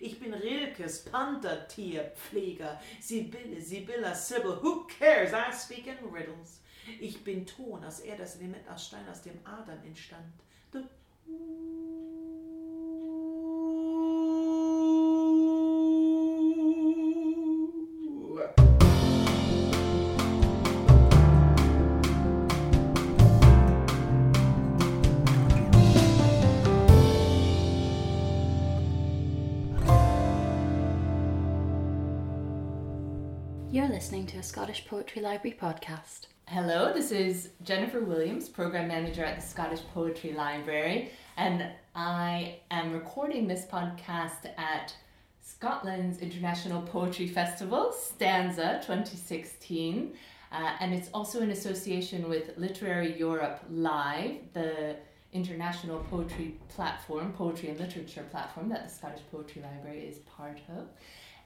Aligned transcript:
Ich 0.00 0.18
bin 0.18 0.32
Rilkes 0.32 1.04
Panthertierpfleger. 1.04 2.80
Sibylle, 3.00 3.60
Sibylla, 3.60 4.14
Sybil, 4.14 4.58
who 4.62 4.86
cares? 4.86 5.32
I 5.32 5.52
speak 5.52 5.86
in 5.86 5.98
riddles. 6.10 6.62
Ich 6.98 7.22
bin 7.22 7.46
Ton, 7.46 7.84
aus 7.84 8.00
er 8.00 8.16
das 8.16 8.36
Element 8.36 8.66
aus 8.68 8.86
Stein, 8.86 9.06
aus 9.10 9.20
dem 9.20 9.38
Adern 9.44 9.84
entstand. 9.84 10.32
The 10.72 10.84
listening 34.10 34.26
to 34.26 34.38
a 34.38 34.42
Scottish 34.42 34.88
Poetry 34.88 35.22
Library 35.22 35.56
podcast. 35.56 36.26
Hello, 36.48 36.92
this 36.92 37.12
is 37.12 37.50
Jennifer 37.62 38.00
Williams, 38.00 38.48
Program 38.48 38.88
Manager 38.88 39.24
at 39.24 39.36
the 39.36 39.46
Scottish 39.46 39.82
Poetry 39.94 40.32
Library, 40.32 41.12
and 41.36 41.68
I 41.94 42.56
am 42.72 42.92
recording 42.92 43.46
this 43.46 43.66
podcast 43.66 44.46
at 44.58 44.92
Scotland's 45.40 46.18
International 46.18 46.82
Poetry 46.82 47.28
Festival, 47.28 47.94
StAnza 47.96 48.80
2016, 48.80 50.12
uh, 50.50 50.56
and 50.80 50.92
it's 50.92 51.08
also 51.14 51.40
in 51.42 51.52
association 51.52 52.28
with 52.28 52.58
Literary 52.58 53.16
Europe 53.16 53.62
Live, 53.70 54.38
the 54.54 54.96
international 55.32 56.00
poetry 56.10 56.56
platform, 56.68 57.32
poetry 57.32 57.68
and 57.68 57.78
literature 57.78 58.24
platform 58.32 58.70
that 58.70 58.88
the 58.88 58.92
Scottish 58.92 59.22
Poetry 59.30 59.62
Library 59.62 60.00
is 60.00 60.18
part 60.36 60.58
of. 60.76 60.88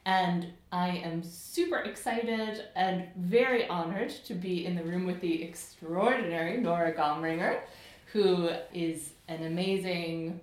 And 0.07 0.49
I 0.71 0.89
am 0.89 1.23
super 1.23 1.79
excited 1.79 2.65
and 2.77 3.09
very 3.17 3.67
honored 3.69 4.11
to 4.27 4.35
be 4.35 4.67
in 4.67 4.75
the 4.77 4.83
room 4.83 5.07
with 5.07 5.21
the 5.21 5.43
extraordinary 5.43 6.59
Nora 6.59 6.93
Gomringer, 6.93 7.61
who 8.13 8.51
is 8.75 9.13
an 9.29 9.45
amazing. 9.45 10.41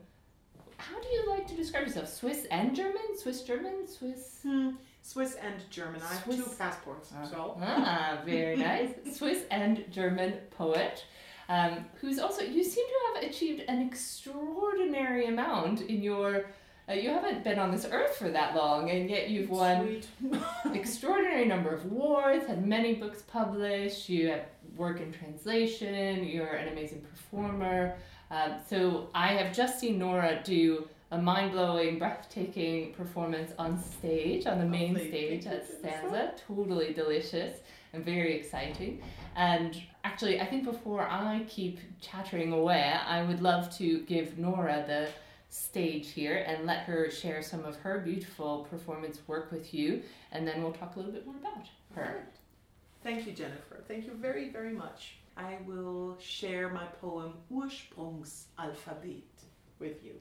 How 0.77 0.99
do 0.99 1.07
you 1.09 1.29
like 1.29 1.45
to 1.47 1.55
describe 1.55 1.85
yourself? 1.85 2.11
Swiss 2.11 2.45
and 2.49 2.75
German? 2.75 3.01
Swiss 3.15 3.43
German? 3.43 3.87
Swiss. 3.87 4.39
Hmm, 4.41 4.71
Swiss 5.03 5.35
and 5.35 5.53
German. 5.69 6.01
I 6.01 6.13
have 6.15 6.25
two 6.25 6.45
passports, 6.57 7.11
so. 7.29 7.55
Ah, 7.61 8.21
very 8.25 8.55
nice. 8.69 8.89
Swiss 9.15 9.43
and 9.51 9.85
German 9.91 10.33
poet. 10.57 11.05
Um, 11.49 11.85
who's 11.99 12.17
also, 12.17 12.41
you 12.43 12.63
seem 12.63 12.85
to 12.87 13.19
have 13.19 13.29
achieved 13.29 13.63
an 13.67 13.81
extraordinary 13.81 15.27
amount 15.27 15.81
in 15.81 16.01
your. 16.01 16.45
Uh, 16.91 16.95
you 16.95 17.09
haven't 17.09 17.43
been 17.43 17.57
on 17.57 17.71
this 17.71 17.87
earth 17.89 18.17
for 18.17 18.29
that 18.29 18.53
long, 18.55 18.89
and 18.89 19.09
yet 19.09 19.29
you've 19.29 19.49
won 19.49 20.01
extraordinary 20.73 21.45
number 21.45 21.69
of 21.69 21.85
awards, 21.85 22.45
had 22.47 22.65
many 22.65 22.95
books 22.95 23.23
published, 23.27 24.09
you 24.09 24.27
have 24.29 24.45
work 24.75 24.99
in 24.99 25.11
translation, 25.13 26.23
you're 26.25 26.55
an 26.55 26.67
amazing 26.67 27.01
performer. 27.01 27.95
Um, 28.29 28.55
so 28.69 29.09
I 29.13 29.33
have 29.33 29.55
just 29.55 29.79
seen 29.79 29.99
Nora 29.99 30.41
do 30.43 30.87
a 31.11 31.17
mind 31.17 31.53
blowing, 31.53 31.97
breathtaking 31.97 32.93
performance 32.93 33.53
on 33.57 33.81
stage, 33.81 34.45
on 34.45 34.59
the 34.59 34.65
main 34.65 34.95
stage 34.95 35.45
at 35.45 35.65
StAnza. 35.69 36.33
Totally 36.45 36.93
delicious 36.93 37.59
and 37.93 38.03
very 38.03 38.33
exciting. 38.33 39.01
And 39.35 39.81
actually, 40.03 40.41
I 40.41 40.45
think 40.45 40.65
before 40.65 41.03
I 41.03 41.45
keep 41.47 41.79
chattering 42.01 42.51
away, 42.51 42.95
I 43.05 43.23
would 43.23 43.41
love 43.41 43.73
to 43.77 43.99
give 44.01 44.37
Nora 44.37 44.83
the 44.87 45.09
stage 45.51 46.11
here 46.11 46.45
and 46.47 46.65
let 46.65 46.79
her 46.83 47.11
share 47.11 47.43
some 47.43 47.65
of 47.65 47.75
her 47.77 47.99
beautiful 47.99 48.65
performance 48.69 49.19
work 49.27 49.51
with 49.51 49.73
you, 49.73 50.01
and 50.31 50.47
then 50.47 50.63
we'll 50.63 50.71
talk 50.71 50.95
a 50.95 50.99
little 50.99 51.11
bit 51.11 51.25
more 51.25 51.35
about 51.35 51.67
her. 51.93 52.25
Thank 53.03 53.27
you, 53.27 53.33
Jennifer. 53.33 53.83
Thank 53.87 54.05
you 54.05 54.13
very, 54.13 54.49
very 54.49 54.71
much. 54.71 55.17
I 55.35 55.57
will 55.65 56.17
share 56.19 56.69
my 56.69 56.85
poem 57.01 57.33
Ursprungsalphabet 57.51 59.23
with 59.79 60.03
you. 60.03 60.13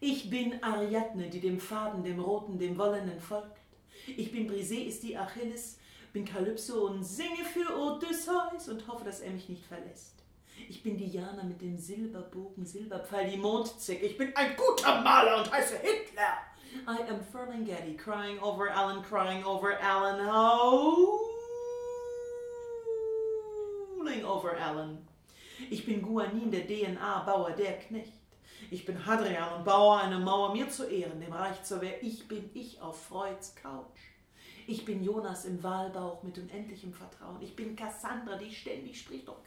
Ich 0.00 0.30
bin 0.30 0.60
Ariadne, 0.62 1.28
die 1.30 1.40
dem 1.40 1.58
Faden, 1.58 2.02
dem 2.02 2.20
Roten, 2.20 2.58
dem 2.58 2.76
Wollenen 2.78 3.20
folgt. 3.20 3.58
Ich 4.06 4.30
bin 4.32 4.46
Briseis, 4.46 4.94
ist 4.94 5.02
die 5.02 5.16
Achilles, 5.16 5.78
bin 6.12 6.24
Kalypso 6.24 6.86
und 6.86 7.04
singe 7.04 7.44
für 7.44 7.74
Odysseus 7.76 8.68
und 8.68 8.86
hoffe, 8.88 9.04
dass 9.04 9.20
er 9.20 9.30
mich 9.32 9.48
nicht 9.48 9.64
verlässt. 9.66 10.22
Ich 10.68 10.82
bin 10.82 10.96
Diana 10.96 11.42
mit 11.44 11.60
dem 11.60 11.78
Silberbogen, 11.78 12.66
Silberpfeil, 12.66 13.30
die 13.30 13.36
Mondzicke. 13.36 14.06
Ich 14.06 14.18
bin 14.18 14.34
ein 14.34 14.56
guter 14.56 15.00
Maler 15.00 15.38
und 15.38 15.52
heiße 15.52 15.78
Hitler. 15.78 16.38
I 16.86 17.02
am 17.08 17.20
Ferlinghetti, 17.20 17.96
crying 17.96 18.38
over 18.40 18.70
Alan, 18.70 19.02
crying 19.02 19.44
over 19.44 19.78
Alan, 19.80 20.20
howling 20.26 21.34
over 24.24 24.56
Alan. 24.58 25.06
Ich 25.70 25.86
bin 25.86 26.02
Guanin, 26.02 26.50
der 26.50 26.66
DNA-Bauer, 26.66 27.52
der 27.52 27.78
Knecht. 27.78 28.12
Ich 28.70 28.84
bin 28.84 29.06
Hadrian 29.06 29.54
und 29.54 29.64
baue 29.64 30.00
eine 30.00 30.18
Mauer 30.18 30.52
mir 30.52 30.68
zu 30.68 30.84
Ehren, 30.88 31.20
dem 31.20 31.32
Reich 31.32 31.62
zur 31.62 31.80
Wehr. 31.80 32.02
Ich 32.02 32.26
bin 32.26 32.50
ich 32.52 32.80
auf 32.82 33.00
Freuds 33.06 33.54
Couch. 33.54 34.00
Ich 34.66 34.84
bin 34.84 35.04
Jonas 35.04 35.44
im 35.44 35.62
Walbauch 35.62 36.24
mit 36.24 36.36
unendlichem 36.38 36.92
Vertrauen. 36.92 37.40
Ich 37.40 37.54
bin 37.54 37.76
Cassandra, 37.76 38.36
die 38.36 38.52
ständig 38.52 39.00
spricht, 39.00 39.28
doch 39.28 39.38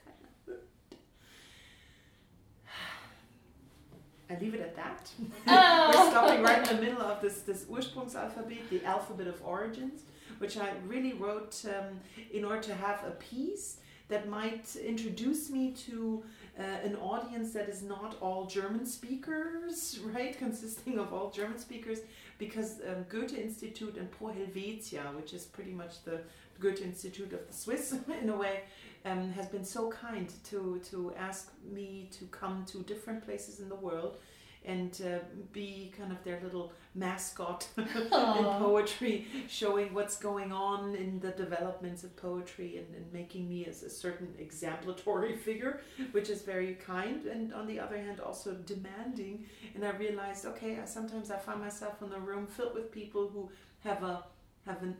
I 4.29 4.37
leave 4.39 4.53
it 4.53 4.61
at 4.61 4.75
that. 4.75 5.09
We're 5.47 6.09
stopping 6.11 6.43
right 6.43 6.69
in 6.69 6.75
the 6.77 6.81
middle 6.81 7.01
of 7.01 7.21
this, 7.21 7.41
this 7.41 7.65
Ursprungsalphabet, 7.65 8.69
the 8.69 8.85
alphabet 8.85 9.27
of 9.27 9.41
origins, 9.43 10.01
which 10.37 10.57
I 10.57 10.69
really 10.87 11.13
wrote 11.13 11.63
um, 11.65 11.99
in 12.31 12.45
order 12.45 12.61
to 12.61 12.75
have 12.75 13.03
a 13.05 13.11
piece 13.11 13.77
that 14.09 14.27
might 14.27 14.75
introduce 14.75 15.49
me 15.49 15.71
to 15.71 16.23
uh, 16.59 16.63
an 16.83 16.95
audience 16.97 17.53
that 17.53 17.69
is 17.69 17.81
not 17.81 18.17
all 18.21 18.45
German 18.45 18.85
speakers, 18.85 19.99
right? 20.13 20.37
Consisting 20.37 20.99
of 20.99 21.13
all 21.13 21.29
German 21.31 21.57
speakers, 21.57 21.99
because 22.37 22.81
um, 22.87 23.05
Goethe 23.07 23.37
Institute 23.37 23.97
and 23.97 24.11
Pro 24.11 24.27
Helvetia, 24.27 25.15
which 25.15 25.33
is 25.33 25.45
pretty 25.45 25.71
much 25.71 26.03
the 26.03 26.21
Goethe 26.59 26.81
Institute 26.81 27.33
of 27.33 27.47
the 27.47 27.53
Swiss 27.53 27.95
in 28.21 28.29
a 28.29 28.35
way, 28.35 28.61
um, 29.05 29.31
has 29.31 29.47
been 29.47 29.65
so 29.65 29.89
kind 29.89 30.31
to 30.45 30.81
to 30.89 31.13
ask 31.17 31.51
me 31.71 32.09
to 32.11 32.25
come 32.25 32.65
to 32.65 32.79
different 32.79 33.23
places 33.23 33.59
in 33.59 33.69
the 33.69 33.75
world 33.75 34.17
and 34.65 35.01
uh, 35.05 35.19
be 35.53 35.91
kind 35.97 36.11
of 36.11 36.21
their 36.23 36.39
little 36.43 36.73
mascot 36.93 37.67
in 37.77 37.85
poetry, 38.09 39.25
showing 39.47 39.93
what's 39.93 40.17
going 40.17 40.51
on 40.51 40.95
in 40.95 41.19
the 41.21 41.31
developments 41.31 42.03
of 42.03 42.15
poetry 42.17 42.77
and, 42.77 42.93
and 42.95 43.11
making 43.13 43.47
me 43.47 43.65
as 43.65 43.83
a 43.83 43.89
certain 43.89 44.27
exemplatory 44.37 45.37
figure, 45.47 45.79
which 46.11 46.29
is 46.29 46.41
very 46.41 46.73
kind, 46.75 47.25
and 47.25 47.53
on 47.53 47.67
the 47.67 47.79
other 47.79 47.97
hand, 47.97 48.19
also 48.19 48.53
demanding. 48.65 49.45
And 49.75 49.85
I 49.85 49.91
realized, 49.91 50.45
okay, 50.45 50.77
I, 50.79 50.85
sometimes 50.85 51.31
I 51.31 51.37
find 51.37 51.61
myself 51.61 52.01
in 52.01 52.11
a 52.11 52.19
room 52.19 52.45
filled 52.45 52.75
with 52.75 52.91
people 52.91 53.29
who 53.29 53.49
have 53.79 54.03
a 54.03 54.25
have 54.65 54.83
a 54.83 54.93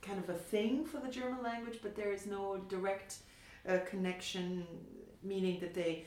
kind 0.00 0.18
of 0.18 0.28
a 0.28 0.34
thing 0.34 0.84
for 0.84 0.98
the 0.98 1.08
German 1.08 1.42
language, 1.42 1.78
but 1.82 1.94
there 1.94 2.12
is 2.12 2.26
no 2.26 2.56
direct 2.68 3.18
uh, 3.68 3.78
connection, 3.88 4.66
meaning 5.22 5.60
that 5.60 5.74
they 5.74 6.04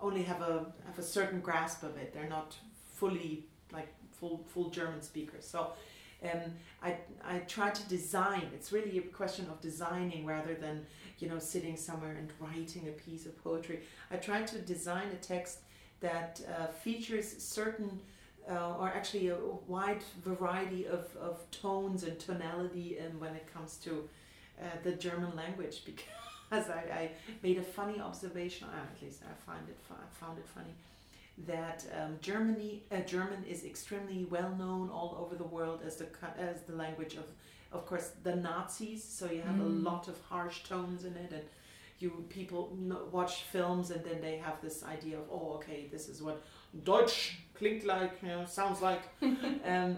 only 0.00 0.22
have 0.22 0.40
a 0.42 0.66
have 0.86 0.98
a 0.98 1.02
certain 1.02 1.40
grasp 1.40 1.82
of 1.82 1.96
it. 1.96 2.12
They're 2.12 2.28
not 2.28 2.56
fully 2.94 3.46
like 3.72 3.88
full 4.12 4.44
full 4.52 4.70
German 4.70 5.02
speakers. 5.02 5.46
So 5.46 5.72
um, 6.22 6.52
I 6.82 6.96
I 7.24 7.38
try 7.40 7.70
to 7.70 7.88
design. 7.88 8.48
It's 8.54 8.72
really 8.72 8.98
a 8.98 9.02
question 9.02 9.46
of 9.50 9.60
designing 9.60 10.26
rather 10.26 10.54
than 10.54 10.86
you 11.18 11.28
know 11.28 11.38
sitting 11.38 11.76
somewhere 11.76 12.16
and 12.16 12.32
writing 12.40 12.88
a 12.88 12.92
piece 12.92 13.26
of 13.26 13.42
poetry. 13.42 13.80
I 14.10 14.16
try 14.16 14.42
to 14.42 14.58
design 14.58 15.08
a 15.12 15.16
text 15.16 15.60
that 16.00 16.40
uh, 16.58 16.66
features 16.66 17.36
certain. 17.42 18.00
Uh, 18.48 18.76
or 18.78 18.86
actually 18.86 19.26
a 19.26 19.36
wide 19.66 20.04
variety 20.24 20.86
of, 20.86 21.08
of 21.16 21.40
tones 21.50 22.04
and 22.04 22.16
tonality 22.20 22.96
and 22.96 23.20
when 23.20 23.34
it 23.34 23.44
comes 23.52 23.76
to 23.76 24.08
uh, 24.62 24.66
the 24.84 24.92
German 24.92 25.34
language 25.34 25.84
because 25.84 26.25
I, 26.52 26.58
I 27.02 27.10
made 27.42 27.58
a 27.58 27.62
funny 27.62 28.00
observation, 28.00 28.68
or 28.68 28.76
at 28.76 29.02
least 29.02 29.22
I 29.22 29.34
find 29.50 29.68
it 29.68 29.78
I 29.90 30.24
found 30.24 30.38
it 30.38 30.46
funny, 30.46 30.74
that 31.46 31.84
um, 32.00 32.18
Germany 32.20 32.82
uh, 32.92 33.00
German 33.00 33.44
is 33.48 33.64
extremely 33.64 34.24
well 34.24 34.54
known 34.58 34.90
all 34.90 35.16
over 35.20 35.34
the 35.36 35.44
world 35.56 35.80
as 35.86 35.96
the 35.96 36.06
as 36.38 36.62
the 36.62 36.74
language 36.74 37.14
of 37.14 37.24
of 37.72 37.86
course 37.86 38.10
the 38.22 38.36
Nazis. 38.36 39.02
So 39.04 39.26
you 39.30 39.42
have 39.42 39.60
a 39.60 39.64
Mm. 39.64 39.84
lot 39.84 40.08
of 40.08 40.16
harsh 40.30 40.62
tones 40.64 41.04
in 41.04 41.14
it, 41.16 41.32
and 41.32 41.44
you 41.98 42.10
people 42.28 42.76
watch 43.12 43.42
films 43.52 43.90
and 43.90 44.04
then 44.04 44.20
they 44.20 44.36
have 44.38 44.60
this 44.62 44.84
idea 44.84 45.18
of 45.18 45.24
oh 45.30 45.54
okay 45.56 45.88
this 45.90 46.08
is 46.08 46.22
what 46.22 46.42
Deutsch 46.84 47.38
klingt 47.54 47.84
like 47.84 48.12
you 48.22 48.28
know 48.28 48.44
sounds 48.46 48.80
like, 48.82 49.02
um, 49.64 49.96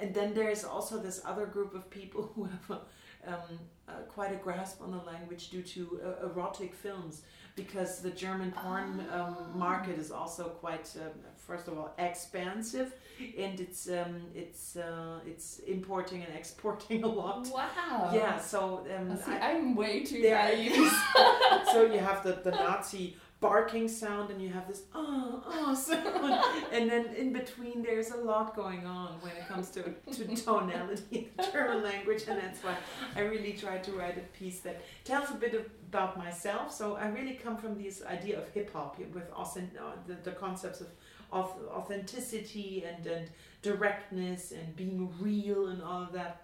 and 0.00 0.14
then 0.14 0.34
there's 0.34 0.64
also 0.64 0.98
this 0.98 1.20
other 1.24 1.46
group 1.46 1.74
of 1.74 1.88
people 1.90 2.22
who 2.34 2.44
have 2.44 2.70
a, 2.70 2.80
um, 3.26 3.58
uh, 3.88 3.92
quite 4.08 4.32
a 4.32 4.36
grasp 4.36 4.80
on 4.82 4.90
the 4.90 4.98
language 4.98 5.50
due 5.50 5.62
to 5.62 6.00
uh, 6.04 6.26
erotic 6.26 6.74
films 6.74 7.22
because 7.56 8.00
the 8.00 8.10
German 8.10 8.52
porn 8.52 9.04
Ah. 9.10 9.26
um, 9.26 9.58
market 9.58 9.98
is 9.98 10.10
also 10.12 10.44
quite 10.60 10.88
um, 11.00 11.10
first 11.36 11.66
of 11.68 11.76
all 11.76 11.92
expansive, 11.98 12.92
and 13.36 13.58
it's 13.58 13.88
um, 13.88 14.22
it's 14.34 14.76
uh, 14.76 15.18
it's 15.26 15.58
importing 15.66 16.22
and 16.22 16.34
exporting 16.42 17.02
a 17.02 17.08
lot. 17.08 17.48
Wow. 17.52 18.12
Yeah, 18.14 18.38
so 18.38 18.86
um, 18.96 19.16
See, 19.16 19.32
I- 19.32 19.52
I'm 19.52 19.74
way 19.74 20.04
too 20.04 20.22
naive. 20.22 20.92
so 21.72 21.82
you 21.92 21.98
have 21.98 22.22
the, 22.22 22.34
the 22.44 22.50
Nazi 22.52 23.16
barking 23.40 23.86
sound 23.86 24.30
and 24.30 24.42
you 24.42 24.48
have 24.48 24.66
this 24.66 24.82
oh 24.94 25.42
oh 25.46 25.74
sound. 25.88 26.44
And 26.72 26.90
then 26.90 27.06
in 27.14 27.32
between 27.32 27.82
there's 27.82 28.10
a 28.10 28.16
lot 28.16 28.56
going 28.56 28.84
on 28.84 29.12
when 29.20 29.32
it 29.36 29.46
comes 29.46 29.70
to, 29.70 29.82
to 29.82 30.36
tonality 30.36 31.28
in 31.36 31.44
the 31.44 31.52
German 31.52 31.82
language 31.82 32.24
and 32.28 32.40
that's 32.40 32.62
why 32.64 32.76
I 33.14 33.20
really 33.20 33.52
try 33.52 33.78
to 33.78 33.92
write 33.92 34.18
a 34.18 34.38
piece 34.38 34.60
that 34.60 34.82
tells 35.04 35.30
a 35.30 35.34
bit 35.34 35.54
of, 35.54 35.66
about 35.88 36.18
myself. 36.18 36.72
So 36.72 36.96
I 36.96 37.08
really 37.08 37.34
come 37.34 37.56
from 37.56 37.80
this 37.80 38.02
idea 38.04 38.38
of 38.38 38.48
hip 38.48 38.72
hop 38.72 38.98
with 38.98 39.30
authen- 39.32 39.76
uh, 39.78 39.92
the, 40.06 40.14
the 40.24 40.32
concepts 40.32 40.80
of 40.80 40.88
auth- 41.32 41.68
authenticity 41.70 42.84
and, 42.84 43.06
and 43.06 43.30
directness 43.62 44.52
and 44.52 44.74
being 44.74 45.12
real 45.20 45.68
and 45.68 45.82
all 45.82 46.02
of 46.02 46.12
that. 46.12 46.42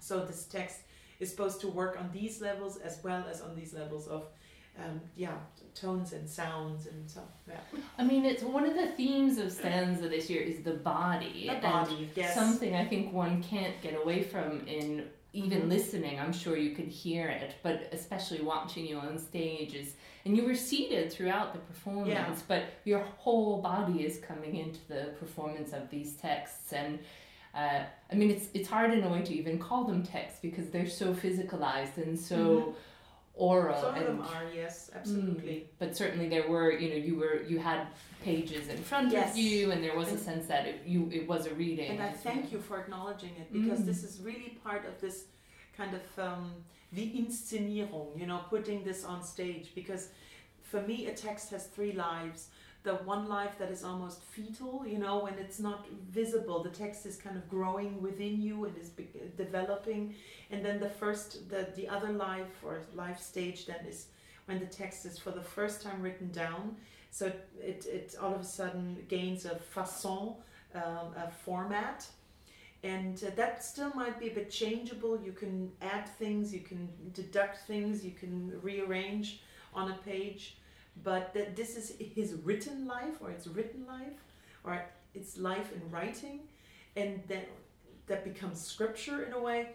So 0.00 0.24
this 0.24 0.44
text 0.44 0.78
is 1.20 1.30
supposed 1.30 1.60
to 1.60 1.68
work 1.68 1.96
on 1.98 2.10
these 2.12 2.40
levels 2.40 2.78
as 2.78 2.98
well 3.04 3.24
as 3.30 3.40
on 3.40 3.54
these 3.54 3.72
levels 3.72 4.08
of 4.08 4.26
um, 4.78 5.00
yeah 5.16 5.34
tones 5.74 6.12
and 6.12 6.28
sounds 6.28 6.86
and 6.86 7.10
so 7.10 7.20
yeah 7.48 7.54
I 7.98 8.04
mean, 8.04 8.24
it's 8.26 8.42
one 8.42 8.64
of 8.66 8.74
the 8.74 8.88
themes 8.88 9.38
of 9.38 9.46
StAnza 9.46 10.08
this 10.10 10.28
year 10.28 10.42
is 10.42 10.62
the 10.62 10.74
body. 10.74 11.48
the 11.48 11.60
body 11.60 12.10
yes 12.14 12.34
Something 12.34 12.74
I 12.76 12.84
think 12.86 13.12
one 13.12 13.42
can't 13.42 13.80
get 13.82 13.94
away 14.02 14.22
from 14.22 14.66
in 14.66 15.04
even 15.34 15.62
Mhm. 15.62 15.68
listening. 15.70 16.20
I'm 16.20 16.32
sure 16.32 16.58
you 16.58 16.74
could 16.76 16.88
hear 16.88 17.26
it, 17.28 17.54
but 17.62 17.88
especially 17.92 18.42
watching 18.42 18.84
you 18.86 18.98
on 18.98 19.18
stage 19.18 19.72
is, 19.74 19.94
and 20.26 20.36
you 20.36 20.44
were 20.44 20.54
seated 20.54 21.10
throughout 21.10 21.54
the 21.54 21.58
performance, 21.60 22.08
Yeah. 22.10 22.34
but 22.48 22.64
your 22.84 23.00
whole 23.16 23.62
body 23.62 24.04
is 24.04 24.18
coming 24.18 24.56
into 24.56 24.80
the 24.88 25.14
performance 25.18 25.72
of 25.72 25.88
these 25.90 26.14
texts 26.16 26.72
and. 26.72 26.98
Uh, 27.54 27.84
I 28.10 28.14
mean, 28.14 28.30
it's 28.30 28.48
it's 28.54 28.66
hard 28.68 28.94
in 28.94 29.04
a 29.04 29.10
way 29.10 29.20
to 29.22 29.34
even 29.34 29.58
call 29.58 29.84
them 29.84 30.02
texts 30.02 30.38
because 30.40 30.70
they're 30.70 30.88
so 30.88 31.12
physicalized 31.12 31.98
and 31.98 32.18
so 32.18 32.74
oral. 33.34 33.80
some 33.80 33.94
of 33.94 34.06
them 34.06 34.20
are 34.20 34.44
yes 34.54 34.90
absolutely 34.94 35.52
Mm, 35.54 35.64
but 35.78 35.96
certainly 35.96 36.28
there 36.28 36.46
were, 36.48 36.70
you 36.72 36.88
know, 36.90 36.96
you 37.08 37.16
were 37.16 37.42
you 37.52 37.58
had 37.58 37.86
pages 38.22 38.68
in 38.68 38.76
front 38.90 39.10
Yes. 39.12 39.30
of 39.32 39.36
you, 39.38 39.70
and 39.72 39.82
there 39.82 39.96
was 39.96 40.12
a 40.12 40.18
sense 40.18 40.46
that 40.46 40.66
it, 40.66 40.76
you 40.86 41.08
it 41.12 41.26
was 41.26 41.46
a 41.46 41.54
reading. 41.54 41.90
and 41.92 42.02
I 42.02 42.12
thank 42.12 42.42
well. 42.44 42.52
you 42.52 42.58
for 42.60 42.76
acknowledging 42.78 43.34
it 43.42 43.48
because 43.52 43.80
Mm. 43.80 43.86
this 43.86 44.00
is 44.04 44.20
really 44.28 44.50
part 44.62 44.84
of 44.86 44.94
this 45.00 45.24
kind 45.76 45.92
of 46.00 46.06
um, 46.28 46.52
the 46.92 47.06
Inszenierung, 47.20 48.08
you 48.20 48.26
know, 48.26 48.40
putting 48.50 48.84
this 48.84 49.04
on 49.04 49.22
stage. 49.22 49.66
Because 49.74 50.08
for 50.70 50.80
me, 50.82 51.06
a 51.06 51.14
text 51.14 51.50
has 51.50 51.66
three 51.66 51.92
lives. 51.92 52.48
The 52.82 52.94
one 52.94 53.28
life 53.28 53.58
that 53.58 53.70
is 53.70 53.84
almost 53.84 54.22
fetal, 54.24 54.84
you 54.84 54.98
know, 54.98 55.20
when 55.20 55.34
it's 55.34 55.60
not 55.60 55.86
visible, 56.10 56.62
the 56.62 56.70
text 56.70 57.06
is 57.06 57.16
kind 57.16 57.36
of 57.36 57.48
growing 57.48 58.02
within 58.02 58.42
you 58.42 58.64
and 58.64 58.76
is 58.76 58.90
developing. 59.36 60.14
And 60.50 60.64
then 60.64 60.80
the 60.80 60.88
first, 60.88 61.48
the, 61.48 61.68
the 61.76 61.88
other 61.88 62.10
life 62.10 62.64
or 62.64 62.80
life 62.94 63.20
stage 63.20 63.66
then 63.66 63.86
is 63.88 64.06
when 64.46 64.58
the 64.58 64.66
text 64.66 65.06
is 65.06 65.16
for 65.16 65.30
the 65.30 65.42
first 65.42 65.82
time 65.82 66.02
written 66.02 66.30
down. 66.32 66.76
So 67.10 67.26
it, 67.60 67.86
it 67.86 68.16
all 68.20 68.34
of 68.34 68.40
a 68.40 68.44
sudden 68.44 69.04
gains 69.08 69.44
a 69.44 69.60
façon, 69.74 70.36
um, 70.74 71.14
a 71.16 71.30
format. 71.44 72.06
And 72.82 73.22
uh, 73.22 73.30
that 73.36 73.62
still 73.62 73.92
might 73.94 74.18
be 74.18 74.28
a 74.28 74.34
bit 74.34 74.50
changeable. 74.50 75.20
You 75.22 75.32
can 75.32 75.70
add 75.80 76.08
things, 76.08 76.52
you 76.52 76.60
can 76.60 76.88
deduct 77.14 77.66
things, 77.68 78.04
you 78.04 78.10
can 78.10 78.60
rearrange 78.60 79.40
on 79.72 79.92
a 79.92 79.94
page. 79.98 80.56
But 81.02 81.34
that 81.34 81.56
this 81.56 81.76
is 81.76 81.94
his 81.98 82.34
written 82.44 82.86
life, 82.86 83.20
or 83.20 83.30
it's 83.30 83.46
written 83.46 83.86
life, 83.86 84.20
or 84.64 84.84
it's 85.14 85.38
life 85.38 85.72
in 85.74 85.90
writing, 85.90 86.40
and 86.96 87.22
then 87.28 87.44
that 88.06 88.24
becomes 88.24 88.60
scripture 88.60 89.24
in 89.24 89.32
a 89.32 89.40
way. 89.40 89.70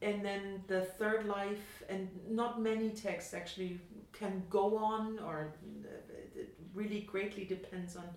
And 0.00 0.24
then 0.24 0.62
the 0.68 0.82
third 0.82 1.26
life, 1.26 1.82
and 1.88 2.08
not 2.28 2.60
many 2.60 2.90
texts 2.90 3.34
actually 3.34 3.80
can 4.12 4.44
go 4.48 4.76
on, 4.76 5.18
or 5.18 5.54
it 6.36 6.54
really 6.74 7.00
greatly 7.00 7.44
depends 7.44 7.96
on 7.96 8.08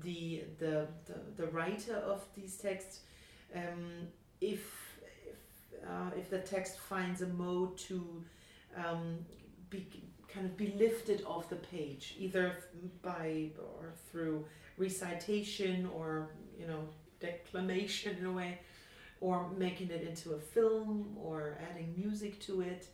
the 0.00 0.44
the 0.58 0.88
the, 1.06 1.18
the 1.36 1.46
writer 1.48 1.96
of 1.96 2.24
these 2.34 2.56
texts. 2.56 3.00
Um, 3.54 4.08
if 4.40 4.64
if, 5.30 5.88
uh, 5.88 6.10
if 6.16 6.30
the 6.30 6.38
text 6.38 6.78
finds 6.78 7.22
a 7.22 7.28
mode 7.28 7.76
to 7.78 8.24
um, 8.76 9.18
be 9.70 9.86
kind 10.32 10.46
of 10.46 10.56
be 10.56 10.74
lifted 10.78 11.24
off 11.26 11.48
the 11.48 11.56
page, 11.56 12.14
either 12.18 12.56
by 13.02 13.50
or 13.58 13.92
through 14.10 14.44
recitation 14.78 15.88
or 15.94 16.30
you 16.58 16.66
know 16.66 16.80
declamation 17.20 18.16
in 18.18 18.26
a 18.26 18.32
way, 18.32 18.58
or 19.20 19.50
making 19.56 19.90
it 19.90 20.02
into 20.02 20.32
a 20.32 20.38
film 20.38 21.16
or 21.16 21.58
adding 21.70 21.94
music 21.96 22.40
to 22.40 22.60
it. 22.60 22.88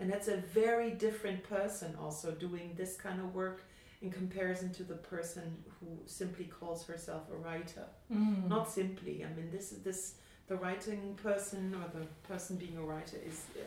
And 0.00 0.10
that's 0.10 0.28
a 0.28 0.36
very 0.36 0.92
different 0.92 1.42
person 1.42 1.96
also 2.00 2.30
doing 2.30 2.72
this 2.76 2.96
kind 2.96 3.20
of 3.20 3.34
work 3.34 3.64
in 4.00 4.10
comparison 4.10 4.72
to 4.72 4.84
the 4.84 4.94
person 4.94 5.56
who 5.80 5.88
simply 6.06 6.44
calls 6.44 6.86
herself 6.86 7.22
a 7.32 7.36
writer. 7.36 7.84
Mm. 8.12 8.48
Not 8.48 8.70
simply. 8.70 9.24
I 9.24 9.34
mean, 9.34 9.50
this 9.50 9.72
is 9.72 9.82
this 9.82 10.14
the 10.46 10.56
writing 10.56 11.18
person 11.22 11.74
or 11.74 12.00
the 12.00 12.06
person 12.26 12.56
being 12.56 12.76
a 12.76 12.82
writer 12.82 13.18
is 13.26 13.44
uh, 13.56 13.62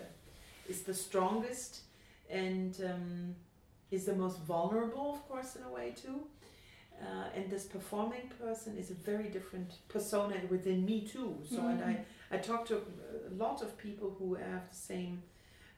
is 0.70 0.82
the 0.82 0.94
strongest 0.94 1.82
and 2.30 2.76
um, 2.86 3.36
is 3.90 4.06
the 4.06 4.16
most 4.16 4.40
vulnerable, 4.40 5.14
of 5.16 5.28
course, 5.28 5.56
in 5.56 5.64
a 5.64 5.70
way 5.72 5.94
too. 5.96 6.22
Uh, 7.02 7.26
and 7.36 7.50
this 7.50 7.66
performing 7.66 8.30
person 8.40 8.78
is 8.78 8.92
a 8.92 8.94
very 8.94 9.28
different 9.30 9.74
persona 9.90 10.36
within 10.50 10.86
me 10.86 11.02
too. 11.02 11.36
So, 11.50 11.58
and 11.68 11.84
I 11.84 12.06
I 12.36 12.38
talk 12.38 12.66
to 12.68 12.76
a 12.76 13.34
lot 13.34 13.62
of 13.62 13.78
people 13.78 14.16
who 14.20 14.36
have 14.36 14.70
the 14.70 14.76
same 14.76 15.24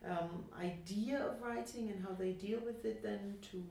um, 0.05 0.43
idea 0.59 1.17
of 1.25 1.41
writing 1.41 1.89
and 1.91 2.03
how 2.05 2.13
they 2.13 2.31
deal 2.33 2.59
with 2.65 2.83
it. 2.85 3.01
Then 3.01 3.35
to 3.51 3.63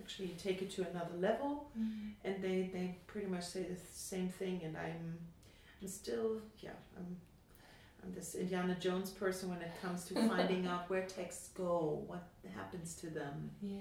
actually 0.00 0.34
take 0.38 0.62
it 0.62 0.70
to 0.76 0.82
another 0.90 1.16
level 1.18 1.70
Mm. 1.78 2.12
and 2.24 2.42
they, 2.42 2.70
they 2.72 2.96
pretty 3.06 3.26
much 3.28 3.44
say 3.44 3.62
the 3.62 3.76
same 3.92 4.28
thing 4.28 4.60
and 4.64 4.76
I'm 4.76 5.18
I'm 5.80 5.88
still 5.88 6.40
yeah 6.60 6.76
I'm 6.98 7.16
I'm 8.04 8.14
this 8.14 8.34
Indiana 8.34 8.76
Jones 8.80 9.10
person 9.10 9.48
when 9.50 9.60
it 9.62 9.72
comes 9.82 10.04
to 10.06 10.14
finding 10.28 10.66
out 10.72 10.88
where 10.90 11.02
texts 11.06 11.48
go 11.56 12.02
what 12.06 12.26
happens 12.54 12.94
to 12.96 13.06
them 13.08 13.50
Yeah. 13.62 13.76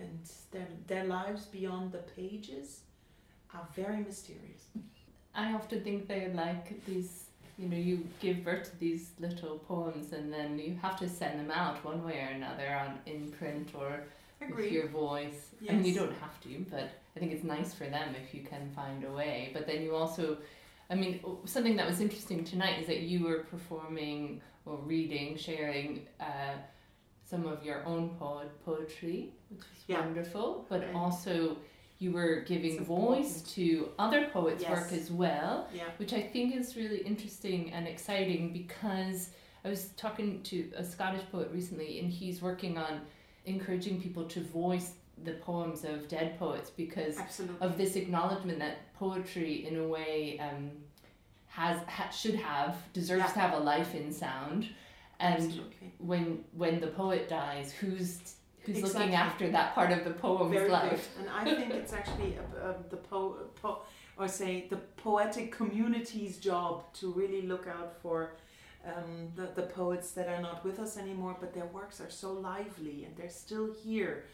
and 0.00 0.18
their 0.52 0.66
their 0.86 1.04
lives 1.04 1.46
beyond 1.46 1.92
the 1.92 1.98
pages 1.98 2.80
are 3.54 3.66
very 3.74 3.98
mysterious 3.98 4.64
I 5.34 5.52
often 5.52 5.82
think 5.82 6.08
they're 6.08 6.32
like 6.34 6.84
these. 6.86 7.24
You 7.58 7.68
know, 7.68 7.76
you 7.76 8.06
give 8.20 8.42
birth 8.44 8.70
to 8.70 8.78
these 8.78 9.10
little 9.18 9.58
poems, 9.58 10.12
and 10.14 10.30
then 10.32 10.58
you 10.58 10.78
have 10.80 10.98
to 10.98 11.08
send 11.08 11.38
them 11.40 11.50
out 11.50 11.82
one 11.84 12.02
way 12.04 12.18
or 12.20 12.32
another 12.34 12.68
on 12.74 12.98
in 13.06 13.30
print 13.32 13.68
or 13.74 14.02
with 14.54 14.72
your 14.72 14.88
voice. 14.88 15.40
I 15.68 15.72
mean, 15.72 15.84
you 15.84 15.94
don't 15.94 16.16
have 16.24 16.38
to, 16.44 16.64
but 16.70 16.88
I 17.14 17.18
think 17.20 17.32
it's 17.32 17.44
nice 17.44 17.72
for 17.74 17.84
them 17.84 18.14
if 18.22 18.34
you 18.34 18.42
can 18.42 18.70
find 18.74 19.04
a 19.04 19.10
way. 19.10 19.50
But 19.54 19.66
then 19.66 19.82
you 19.82 19.94
also, 19.94 20.38
I 20.90 20.94
mean, 20.94 21.20
something 21.44 21.76
that 21.76 21.86
was 21.88 22.00
interesting 22.00 22.44
tonight 22.44 22.80
is 22.80 22.86
that 22.86 23.00
you 23.00 23.24
were 23.24 23.40
performing 23.50 24.40
or 24.64 24.76
reading, 24.76 25.36
sharing 25.36 26.06
uh, 26.20 26.54
some 27.24 27.46
of 27.46 27.64
your 27.64 27.84
own 27.84 28.10
po- 28.18 28.42
poetry, 28.64 29.32
which 29.50 29.60
is 29.60 29.84
Yeah. 29.88 30.00
wonderful. 30.00 30.66
But 30.68 30.84
And- 30.84 30.96
also, 30.96 31.56
you 31.98 32.12
were 32.12 32.40
giving 32.46 32.76
It's 32.76 32.84
voice 32.86 33.42
to 33.54 33.88
other 33.98 34.28
poets' 34.28 34.62
work 34.68 34.92
as 34.92 35.10
well 35.10 35.66
yeah 35.74 35.84
which 35.96 36.12
I 36.12 36.20
think 36.20 36.54
is 36.54 36.76
really 36.76 36.98
interesting 36.98 37.72
and 37.72 37.88
exciting 37.88 38.52
because 38.52 39.30
I 39.64 39.70
was 39.70 39.88
talking 39.96 40.42
to 40.42 40.70
a 40.76 40.84
Scottish 40.84 41.22
poet 41.32 41.48
recently 41.54 41.98
and 42.00 42.10
he's 42.10 42.42
working 42.42 42.76
on 42.76 43.00
encouraging 43.46 43.98
people 44.02 44.24
to 44.26 44.40
voice 44.42 44.92
the 45.24 45.32
poems 45.32 45.84
of 45.84 46.08
dead 46.08 46.38
poets 46.38 46.70
because 46.70 47.18
absolutely 47.18 47.66
of 47.66 47.78
this 47.78 47.96
acknowledgement 47.96 48.58
that 48.58 48.92
poetry 48.94 49.66
in 49.66 49.76
a 49.76 49.86
way 49.86 50.38
um, 50.38 50.70
has 51.46 51.78
ha- 51.88 52.10
should 52.10 52.34
have 52.34 52.76
deserves 52.92 53.24
Yeah. 53.24 53.32
to 53.32 53.38
have 53.40 53.54
a 53.54 53.58
life 53.64 53.94
in 53.94 54.12
sound 54.12 54.68
and 55.20 55.36
absolutely 55.44 55.92
when 55.98 56.44
when 56.52 56.80
the 56.80 56.88
poet 56.88 57.28
dies 57.28 57.72
who's 57.72 58.34
who's 58.60 58.78
Exactly. 58.78 59.00
looking 59.00 59.14
after 59.14 59.50
that 59.50 59.74
part 59.74 59.90
of 59.92 60.04
the 60.04 60.10
poem's 60.10 60.52
very 60.52 60.68
life 60.70 61.08
good 61.16 61.26
and 61.26 61.34
I 61.34 61.44
think 61.44 61.72
it's 61.72 61.92
actually 61.92 62.36
uh, 62.38 62.68
um, 62.70 62.74
the 62.90 62.96
po, 62.98 63.20
po 63.62 63.82
or 64.18 64.28
say 64.28 64.66
the 64.68 64.76
poetic 64.76 65.50
community's 65.52 66.36
job 66.38 66.92
to 66.94 67.12
really 67.12 67.42
look 67.42 67.66
out 67.66 67.94
for 68.02 68.32
um, 68.84 69.28
the, 69.34 69.48
the 69.54 69.66
poets 69.68 70.12
that 70.12 70.28
are 70.28 70.40
not 70.40 70.64
with 70.64 70.78
us 70.78 70.96
anymore, 70.96 71.36
but 71.40 71.52
their 71.52 71.66
works 71.66 72.00
are 72.00 72.08
so 72.08 72.32
lively 72.32 73.04
and 73.04 73.16
they're 73.16 73.28
still 73.28 73.68
here. 73.84 74.24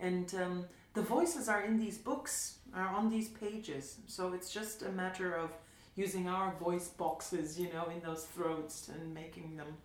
And 0.00 0.32
um, 0.34 0.64
the 0.94 1.02
voices 1.02 1.48
are 1.48 1.62
in 1.62 1.78
these 1.78 1.98
books, 1.98 2.58
are 2.74 2.88
on 2.88 3.10
these 3.10 3.28
pages. 3.28 3.96
So 4.06 4.32
it's 4.32 4.52
just 4.52 4.82
a 4.82 4.90
matter 4.90 5.34
of 5.34 5.50
using 5.96 6.28
our 6.28 6.54
voice 6.56 6.88
boxes, 6.88 7.58
you 7.58 7.72
know, 7.72 7.88
in 7.94 8.00
those 8.00 8.24
throats 8.24 8.88
and 8.88 9.12
making 9.12 9.56
them 9.56 9.76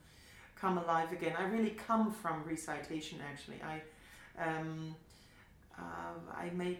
come 0.55 0.77
alive 0.77 1.12
again. 1.12 1.34
I 1.38 1.43
really 1.46 1.72
come 1.72 2.12
from 2.12 2.43
recitation 2.43 3.20
actually. 3.29 3.60
I 3.63 3.82
um, 4.41 4.96
uh, 5.77 6.34
I 6.36 6.50
made 6.51 6.79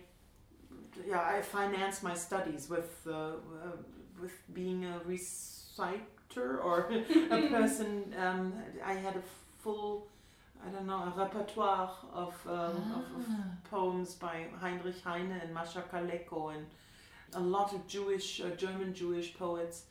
yeah, 1.08 1.22
I 1.22 1.42
finance 1.42 2.04
my 2.04 2.14
studies 2.14 2.70
with 2.70 2.92
uh, 3.08 3.12
uh, 3.12 3.34
with 4.22 4.34
being 4.54 4.86
a 4.86 5.00
reciter 5.06 6.60
or 6.60 6.92
a 7.32 7.48
person. 7.58 8.14
Um, 8.20 8.54
I 8.86 8.94
had 8.94 9.16
a 9.16 9.24
full, 9.62 10.08
I 10.66 10.70
don't 10.72 10.86
know, 10.88 11.12
a 11.12 11.14
repertoire 11.18 11.92
of, 12.14 12.36
um, 12.48 12.54
of, 12.54 13.20
of 13.20 13.26
Ah. 13.30 13.44
poems 13.70 14.16
by 14.16 14.46
Heinrich 14.62 15.02
Heine 15.04 15.32
and 15.42 15.54
Mascha 15.56 15.84
Kaléko 15.92 16.54
and 16.56 16.66
a 17.34 17.40
lot 17.40 17.74
of 17.74 17.86
Jewish, 17.88 18.40
uh, 18.42 18.50
German 18.56 18.94
Jewish 18.94 19.38
poets. 19.38 19.86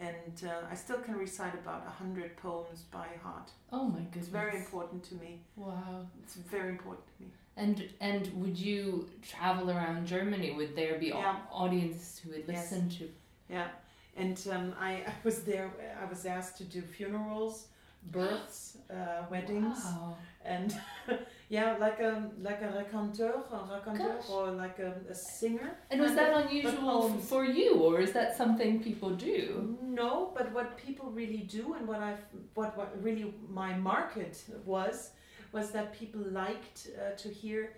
And 0.00 0.36
uh, 0.50 0.66
I 0.70 0.74
still 0.74 0.98
can 0.98 1.16
recite 1.16 1.54
about 1.54 1.84
a 1.86 1.90
hundred 1.90 2.36
poems 2.36 2.80
by 2.90 3.06
heart. 3.22 3.50
Oh 3.72 3.84
my 3.84 4.00
goodness. 4.00 4.16
It's 4.16 4.28
very 4.28 4.56
important 4.56 5.04
to 5.04 5.14
me. 5.16 5.40
Wow. 5.56 6.06
It's 6.22 6.34
very 6.34 6.70
important 6.70 7.06
to 7.16 7.22
me. 7.24 7.28
And 7.56 7.88
and 8.00 8.22
would 8.42 8.58
you 8.58 9.08
travel 9.22 9.70
around 9.70 10.06
Germany? 10.08 10.50
Would 10.58 10.74
there 10.74 10.98
be 10.98 11.06
Yeah. 11.08 11.36
audiences 11.52 12.18
who 12.18 12.30
would 12.30 12.44
Yes. 12.48 12.72
listen 12.72 12.88
to? 12.98 13.08
Yeah, 13.48 13.68
and 14.16 14.36
um, 14.50 14.74
I, 14.80 14.90
I 15.12 15.14
was 15.22 15.44
there. 15.44 15.70
I 16.02 16.06
was 16.06 16.26
asked 16.26 16.56
to 16.58 16.64
do 16.64 16.80
funerals, 16.82 17.68
births, 18.10 18.78
uh, 18.90 19.22
weddings, 19.30 19.78
Wow. 19.84 20.16
and 20.44 20.74
yeah, 21.48 21.76
like 21.78 22.00
a 22.00 22.30
like 22.42 22.60
a 22.62 22.70
raconteur, 22.76 23.34
a 23.52 23.72
raconteur, 23.74 24.16
Gosh. 24.16 24.30
or 24.30 24.50
like 24.50 24.78
a, 24.78 24.94
a 25.10 25.14
singer. 25.14 25.70
And 25.90 26.00
was 26.00 26.14
that 26.14 26.32
of, 26.32 26.46
unusual 26.50 27.12
f- 27.16 27.24
for 27.24 27.44
you, 27.44 27.74
or 27.74 28.00
is 28.00 28.12
that 28.12 28.36
something 28.36 28.82
people 28.82 29.10
do? 29.10 29.76
No, 29.82 30.32
but 30.36 30.52
what 30.52 30.76
people 30.76 31.10
really 31.10 31.44
do, 31.58 31.74
and 31.74 31.88
what 31.88 32.00
I 32.00 32.14
what 32.54 32.76
what 32.76 33.02
really 33.02 33.34
my 33.48 33.74
market 33.76 34.42
was, 34.64 35.10
was 35.52 35.70
that 35.72 35.98
people 35.98 36.20
liked 36.20 36.88
uh, 36.98 37.16
to 37.16 37.28
hear 37.28 37.70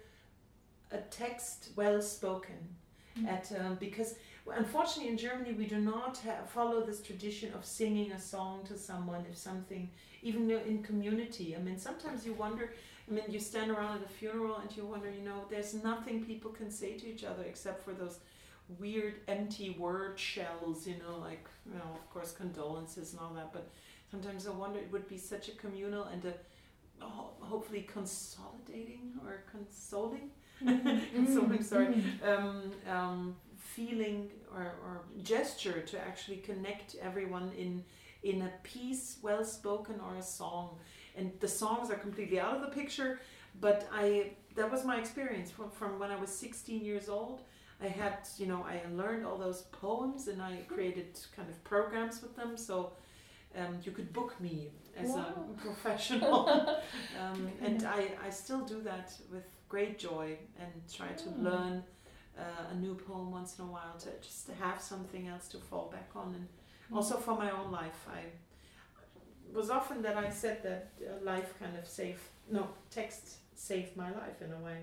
a 0.91 0.99
text 1.11 1.71
well 1.77 2.01
spoken. 2.03 2.57
Mm. 3.19 3.29
At 3.29 3.53
um, 3.61 3.77
because 3.81 4.17
unfortunately 4.55 5.11
in 5.11 5.19
Germany 5.19 5.53
we 5.53 5.67
do 5.67 5.79
not 5.79 6.19
ha- 6.25 6.45
follow 6.47 6.83
this 6.85 7.01
tradition 7.03 7.53
of 7.55 7.65
singing 7.65 8.13
a 8.13 8.21
song 8.21 8.65
to 8.67 8.77
someone 8.79 9.25
if 9.31 9.37
something 9.37 9.91
even 10.23 10.51
in 10.51 10.83
community. 10.83 11.55
I 11.57 11.59
mean 11.61 11.79
sometimes 11.79 12.25
you 12.27 12.33
wonder. 12.35 12.73
I 13.09 13.15
mean 13.15 13.25
you 13.29 13.39
stand 13.41 13.71
around 13.71 13.99
at 13.99 14.07
a 14.07 14.09
funeral 14.09 14.57
and 14.57 14.75
you 14.77 14.85
wonder. 14.85 15.11
You 15.11 15.23
know, 15.25 15.45
there's 15.51 15.75
nothing 15.75 16.25
people 16.25 16.51
can 16.51 16.71
say 16.71 16.95
to 16.99 17.07
each 17.07 17.25
other 17.25 17.45
except 17.45 17.85
for 17.85 17.93
those 17.93 18.19
weird 18.79 19.15
empty 19.29 19.71
word 19.79 20.19
shells. 20.19 20.87
You 20.87 20.97
know, 20.99 21.19
like 21.19 21.47
you 21.67 21.75
know, 21.75 21.91
of 21.95 22.11
course 22.11 22.33
condolences 22.33 23.13
and 23.13 23.21
all 23.21 23.33
that. 23.35 23.53
But 23.53 23.69
sometimes 24.11 24.47
I 24.47 24.51
wonder 24.51 24.79
it 24.79 24.91
would 24.93 25.09
be 25.09 25.19
such 25.19 25.49
a 25.49 25.53
communal 25.53 26.05
and 26.05 26.25
a 26.25 26.35
ho- 27.05 27.35
hopefully 27.41 27.83
consolidating 27.83 29.13
or 29.25 29.45
consoling 29.51 30.31
Consoling, 31.15 31.63
sorry. 31.63 31.87
Mm. 31.89 32.27
um, 32.27 32.73
um, 32.91 33.37
feeling 33.77 34.31
or, 34.55 34.63
or 34.85 34.95
gesture 35.23 35.81
to 35.83 35.97
actually 36.09 36.39
connect 36.39 36.97
everyone 37.09 37.51
in 37.59 37.85
in 38.23 38.43
a 38.43 38.51
piece, 38.65 39.19
well 39.23 39.45
spoken, 39.45 39.97
or 40.01 40.17
a 40.17 40.23
song. 40.23 40.79
And 41.17 41.33
the 41.41 41.49
songs 41.49 41.91
are 41.91 41.97
completely 42.07 42.41
out 42.41 42.57
of 42.57 42.63
the 42.63 42.73
picture, 42.81 43.21
but 43.61 43.89
I 43.93 44.33
that 44.57 44.71
was 44.71 44.85
my 44.85 44.97
experience 44.99 45.51
from, 45.51 45.71
from 45.71 45.99
when 46.01 46.11
I 46.11 46.17
was 46.17 46.31
16 46.31 46.85
years 46.85 47.09
old. 47.09 47.43
I 47.81 47.89
had, 47.89 48.17
you 48.39 48.47
know, 48.47 48.65
I 48.75 48.81
learned 49.01 49.27
all 49.27 49.37
those 49.37 49.63
poems 49.83 50.29
and 50.29 50.41
I 50.41 50.53
created 50.67 51.09
kind 51.37 51.49
of 51.51 51.63
programs 51.65 52.23
with 52.23 52.35
them. 52.35 52.57
So 52.57 52.93
um, 53.57 53.79
you 53.85 53.93
could 53.93 54.13
book 54.13 54.33
me 54.41 54.71
as 54.97 55.15
Wow. 55.15 55.27
a 55.59 55.61
professional. 55.67 56.49
um, 57.21 57.49
and 57.63 57.85
I, 57.85 58.11
I 58.27 58.31
still 58.31 58.65
do 58.65 58.81
that 58.83 59.13
with 59.31 59.45
great 59.69 59.99
joy 59.99 60.39
and 60.59 60.73
try 60.93 61.09
to 61.09 61.29
Mm. 61.29 61.45
learn 61.45 61.83
uh, 62.39 62.73
a 62.73 62.75
new 62.77 62.95
poem 62.95 63.31
once 63.31 63.59
in 63.59 63.65
a 63.65 63.69
while 63.69 63.97
to 63.99 64.09
just 64.23 64.47
to 64.47 64.55
have 64.55 64.81
something 64.81 65.27
else 65.29 65.49
to 65.49 65.59
fall 65.59 65.89
back 65.91 66.11
on 66.15 66.35
and 66.35 66.47
also 66.97 67.17
for 67.17 67.35
my 67.37 67.51
own 67.51 67.71
life 67.73 68.07
i 68.13 68.21
was 69.53 69.71
often 69.71 70.03
that 70.03 70.17
i 70.17 70.29
said 70.29 70.63
that 70.63 70.91
uh, 71.03 71.25
life 71.25 71.55
kind 71.59 71.77
of 71.79 71.87
saved 71.87 72.21
no 72.51 72.69
text 72.91 73.37
saved 73.55 73.97
my 73.97 74.11
life 74.11 74.43
in 74.43 74.53
a 74.53 74.59
way 74.59 74.79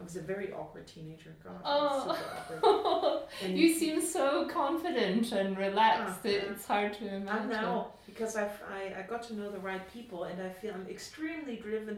i 0.00 0.02
was 0.02 0.16
a 0.16 0.20
very 0.20 0.52
awkward 0.52 0.86
teenager 0.86 1.34
god 1.42 1.60
Oh. 1.64 2.16
super 2.16 2.66
awkward. 2.66 3.20
You 3.60 3.68
seem 3.74 4.00
so 4.00 4.46
confident 4.46 5.32
and 5.32 5.58
relaxed. 5.58 6.20
Ah, 6.24 6.28
yeah. 6.28 6.50
It's 6.52 6.66
hard 6.66 6.92
to 6.94 7.04
imagine 7.06 7.28
I'm 7.28 7.48
now 7.48 7.88
because 8.06 8.36
I've, 8.36 8.56
I 8.78 8.80
I 9.00 9.02
got 9.12 9.22
to 9.28 9.34
know 9.34 9.50
the 9.50 9.58
right 9.70 9.84
people 9.92 10.24
and 10.24 10.40
I 10.40 10.50
feel 10.60 10.72
I'm 10.74 10.86
extremely 10.88 11.56
driven 11.56 11.96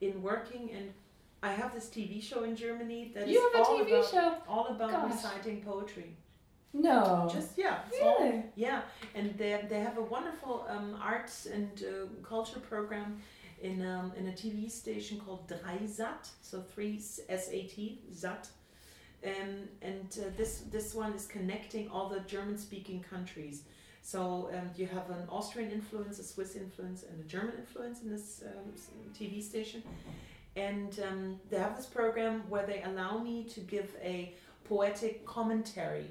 in 0.00 0.22
working 0.22 0.64
and 0.76 0.86
I 1.46 1.52
have 1.52 1.72
this 1.74 1.88
TV 1.96 2.22
show 2.22 2.42
in 2.42 2.56
Germany 2.56 3.12
that 3.14 3.24
is 3.24 3.30
You 3.34 3.40
have 3.44 3.54
a 3.60 3.64
all 3.64 3.78
TV 3.78 3.88
about 3.88 4.10
show? 4.10 4.28
all 4.48 4.66
about 4.74 4.90
Gosh. 4.90 5.12
reciting 5.12 5.58
poetry. 5.62 6.10
No. 6.72 7.28
Just 7.32 7.50
yeah, 7.56 7.78
it's 7.88 8.02
all 8.02 8.18
really? 8.18 8.42
Yeah, 8.56 8.80
and 9.14 9.26
they, 9.38 9.52
they 9.70 9.80
have 9.80 9.96
a 9.96 10.06
wonderful 10.16 10.66
um, 10.68 10.98
arts 11.00 11.46
and 11.46 11.70
uh, 11.82 12.06
culture 12.32 12.60
program 12.72 13.08
in 13.62 13.76
um, 13.86 14.12
in 14.18 14.24
a 14.28 14.32
TV 14.32 14.70
station 14.70 15.16
called 15.24 15.42
Dreisat, 15.48 16.22
so 16.42 16.60
three 16.72 16.94
S 17.40 17.44
A 17.58 17.60
T 17.72 18.00
Zat, 18.12 18.44
um, 19.24 19.52
and 19.90 20.08
uh, 20.20 20.24
this 20.36 20.52
this 20.76 20.94
one 20.94 21.12
is 21.14 21.26
connecting 21.26 21.88
all 21.92 22.08
the 22.08 22.20
German 22.34 22.58
speaking 22.58 23.00
countries. 23.14 23.62
So 24.02 24.50
um, 24.56 24.70
you 24.76 24.86
have 24.86 25.08
an 25.10 25.24
Austrian 25.28 25.70
influence, 25.78 26.18
a 26.18 26.22
Swiss 26.32 26.54
influence, 26.54 27.04
and 27.08 27.16
a 27.24 27.26
German 27.34 27.54
influence 27.58 28.02
in 28.02 28.08
this 28.14 28.44
um, 28.46 28.66
TV 29.18 29.42
station, 29.42 29.82
and 30.56 30.98
um, 31.06 31.40
they 31.50 31.58
have 31.58 31.76
this 31.76 31.86
program 31.86 32.42
where 32.48 32.66
they 32.66 32.82
allow 32.82 33.18
me 33.18 33.44
to 33.44 33.60
give 33.60 33.94
a 34.02 34.34
poetic 34.64 35.24
commentary 35.26 36.10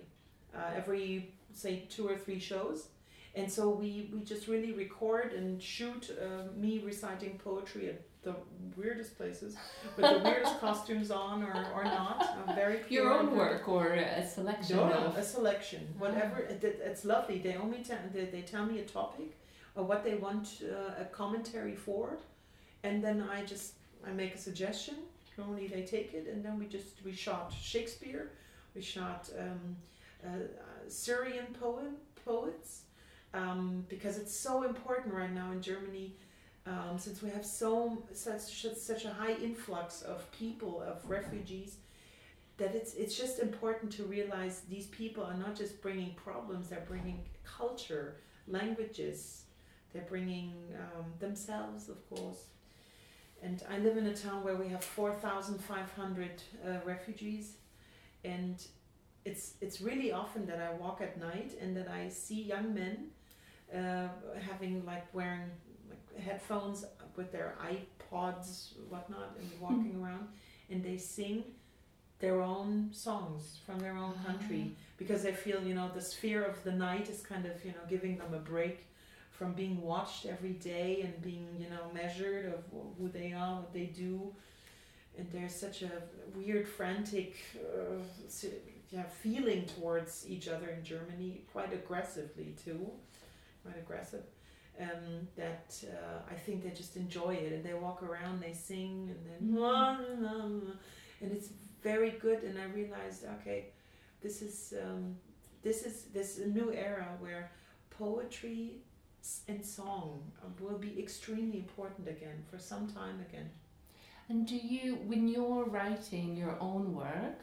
uh, 0.55 0.59
every 0.75 1.33
say 1.53 1.83
two 1.89 2.07
or 2.07 2.15
three 2.17 2.39
shows. 2.39 2.87
And 3.33 3.51
so 3.51 3.69
we 3.69 4.09
we 4.13 4.21
just 4.21 4.47
really 4.47 4.71
record 4.71 5.33
and 5.33 5.61
shoot 5.61 6.09
uh, 6.11 6.43
me 6.55 6.79
reciting 6.85 7.37
poetry 7.43 7.89
at 7.89 8.01
the 8.23 8.35
weirdest 8.75 9.17
places 9.17 9.55
with 9.95 10.05
the 10.05 10.19
weirdest 10.23 10.59
costumes 10.65 11.11
on 11.11 11.43
or, 11.43 11.53
or 11.75 11.83
not. 11.83 12.25
I'm 12.47 12.55
very 12.55 12.79
Your 12.89 13.11
own 13.13 13.35
work 13.35 13.67
or 13.67 13.93
a 13.93 14.25
selection 14.25 14.77
no, 14.77 14.87
no, 14.89 14.95
of. 14.95 15.17
a 15.17 15.23
selection. 15.23 15.81
Whatever 15.97 16.39
it, 16.39 16.63
it- 16.63 16.81
it's 16.83 17.03
lovely. 17.03 17.39
They 17.39 17.55
only 17.55 17.83
tell 17.83 17.97
they, 18.13 18.25
they 18.25 18.41
tell 18.41 18.65
me 18.65 18.79
a 18.79 18.85
topic 18.85 19.37
or 19.75 19.83
what 19.83 20.03
they 20.05 20.15
want 20.15 20.47
uh, 20.63 21.01
a 21.01 21.05
commentary 21.05 21.75
for 21.75 22.17
and 22.83 23.03
then 23.03 23.21
I 23.21 23.43
just 23.43 23.73
I 24.07 24.11
make 24.11 24.35
a 24.35 24.37
suggestion 24.37 24.95
normally 25.37 25.67
they 25.67 25.81
take 25.81 26.13
it 26.13 26.27
and 26.31 26.43
then 26.43 26.57
we 26.59 26.65
just 26.65 27.03
we 27.03 27.11
shot 27.11 27.53
Shakespeare 27.53 28.31
we 28.73 28.81
shot 28.81 29.29
um, 29.39 29.75
uh, 30.25 30.29
Syrian 30.87 31.47
poem 31.59 31.95
poets 32.23 32.83
um, 33.33 33.85
because 33.89 34.17
it's 34.17 34.35
so 34.35 34.63
important 34.63 35.13
right 35.13 35.31
now 35.31 35.51
in 35.51 35.61
Germany 35.61 36.15
um, 36.65 36.97
since 36.97 37.21
we 37.21 37.29
have 37.29 37.45
so 37.45 38.03
such 38.13 38.65
such 38.77 39.05
a 39.05 39.09
high 39.09 39.33
influx 39.33 40.01
of 40.01 40.29
people 40.31 40.81
of 40.81 41.07
refugees 41.09 41.77
that 42.57 42.73
it's 42.73 42.93
it's 42.95 43.17
just 43.17 43.39
important 43.39 43.91
to 43.91 44.03
realize 44.03 44.61
these 44.69 44.87
people 44.87 45.23
are 45.23 45.37
not 45.37 45.55
just 45.55 45.81
bringing 45.81 46.13
problems 46.15 46.69
they're 46.69 46.85
bringing 46.87 47.19
culture 47.43 48.15
languages 48.47 49.43
they're 49.91 50.05
bringing 50.09 50.53
um, 50.79 51.05
themselves 51.19 51.89
of 51.89 52.09
course 52.09 52.45
and 53.45 53.63
I 53.69 53.77
live 53.77 53.95
in 53.97 54.07
a 54.07 54.15
town 54.15 54.43
where 54.43 54.55
we 54.55 54.67
have 54.69 54.83
4,500 54.83 56.29
uh, 56.67 56.69
refugees. 56.83 57.53
And 58.23 58.55
it's 59.23 59.53
it's 59.61 59.81
really 59.81 60.11
often 60.11 60.45
that 60.47 60.59
I 60.59 60.73
walk 60.73 60.99
at 61.01 61.19
night 61.19 61.51
and 61.61 61.77
that 61.77 61.87
I 61.87 62.09
see 62.09 62.41
young 62.41 62.73
men 62.73 62.95
uh, 63.73 64.07
having 64.49 64.83
like 64.85 65.05
wearing 65.13 65.49
like 65.89 66.23
headphones 66.23 66.85
with 67.15 67.31
their 67.31 67.55
iPods 67.73 68.73
whatnot 68.89 69.37
and 69.39 69.47
walking 69.61 69.95
around. 70.01 70.27
And 70.71 70.83
they 70.83 70.97
sing 70.97 71.43
their 72.19 72.41
own 72.41 72.89
songs 72.91 73.59
from 73.65 73.77
their 73.79 73.95
own 73.95 74.13
country. 74.25 74.75
Because 74.97 75.21
they 75.21 75.33
feel 75.33 75.61
you 75.61 75.75
know 75.75 75.91
the 75.93 76.01
sphere 76.01 76.43
of 76.43 76.63
the 76.63 76.71
night 76.71 77.09
is 77.09 77.21
kind 77.21 77.45
of 77.45 77.63
you 77.63 77.71
know 77.71 77.85
giving 77.87 78.17
them 78.17 78.33
a 78.33 78.39
break 78.39 78.87
from 79.37 79.53
being 79.53 79.81
watched 79.81 80.25
every 80.25 80.53
day 80.53 81.01
and 81.01 81.21
being 81.21 81.47
you 81.59 81.69
know 81.69 81.91
measured 81.93 82.45
of 82.53 82.63
who 82.97 83.09
they 83.09 83.33
are 83.33 83.55
what 83.55 83.73
they 83.73 83.85
do. 83.85 84.33
And 85.17 85.27
there's 85.31 85.55
such 85.55 85.81
a 85.81 85.91
weird 86.35 86.67
frantic 86.67 87.37
uh, 87.55 88.03
yeah, 88.91 89.03
feeling 89.03 89.65
towards 89.65 90.25
each 90.27 90.47
other 90.47 90.69
in 90.69 90.83
Germany 90.83 91.41
quite 91.51 91.73
aggressively 91.73 92.55
too 92.63 92.89
quite 93.63 93.77
aggressive. 93.77 94.23
Um, 94.79 95.25
that 95.37 95.73
uh, 95.87 96.19
I 96.29 96.33
think 96.33 96.63
they 96.63 96.71
just 96.71 96.97
enjoy 96.97 97.35
it. 97.35 97.53
And 97.53 97.63
they 97.63 97.73
walk 97.73 98.03
around 98.03 98.41
they 98.41 98.53
sing 98.53 99.13
and 99.13 99.55
then 99.55 100.73
and 101.21 101.31
it's 101.31 101.49
very 101.81 102.11
good. 102.11 102.43
And 102.43 102.57
I 102.59 102.65
realized 102.65 103.25
okay 103.39 103.65
this 104.21 104.41
is 104.41 104.73
um, 104.81 105.15
this 105.61 105.83
is 105.83 106.05
this 106.13 106.37
is 106.37 106.45
a 106.45 106.49
new 106.49 106.71
era 106.71 107.07
where 107.19 107.51
poetry 107.89 108.81
and 109.47 109.63
song 109.65 110.21
uh, 110.41 110.47
will 110.59 110.77
be 110.77 110.93
extremely 110.99 111.57
important 111.65 112.07
again 112.07 112.37
for 112.49 112.57
some 112.59 112.85
time 113.01 113.17
again 113.29 113.49
And 114.29 114.47
do 114.47 114.55
you, 114.73 114.95
when 115.09 115.23
you're 115.33 115.65
writing 115.75 116.35
your 116.43 116.55
own 116.59 116.85
work, 116.95 117.39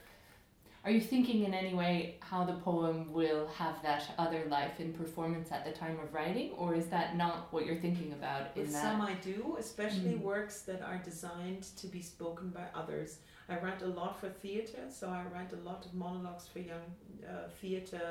are 0.84 0.90
you 0.96 1.00
thinking 1.12 1.38
in 1.48 1.52
any 1.62 1.74
way 1.82 2.16
how 2.30 2.40
the 2.50 2.54
poem 2.68 2.96
will 3.18 3.44
have 3.60 3.76
that 3.88 4.02
other 4.24 4.42
life 4.56 4.76
in 4.84 4.88
performance 5.02 5.48
at 5.56 5.62
the 5.64 5.74
time 5.82 5.96
of 6.04 6.08
writing, 6.16 6.48
or 6.62 6.68
is 6.80 6.86
that 6.94 7.08
not 7.24 7.36
what 7.52 7.62
you're 7.66 7.82
thinking 7.86 8.10
about 8.18 8.42
in 8.56 8.62
With 8.62 8.72
that? 8.72 8.82
some 8.86 9.00
I 9.12 9.14
do, 9.32 9.36
especially 9.66 10.14
Mm. 10.16 10.22
works 10.32 10.56
that 10.68 10.80
are 10.90 10.98
designed 11.10 11.64
to 11.80 11.86
be 11.96 12.02
spoken 12.14 12.46
by 12.58 12.66
others. 12.80 13.10
I 13.52 13.54
write 13.64 13.82
a 13.82 13.92
lot 14.00 14.12
for 14.20 14.28
theater, 14.44 14.82
so 14.98 15.04
I 15.20 15.22
write 15.34 15.52
a 15.52 15.62
lot 15.70 15.80
of 15.86 15.90
monologues 15.94 16.46
for 16.52 16.58
young 16.72 16.86
uh, 17.32 17.48
theater 17.60 18.08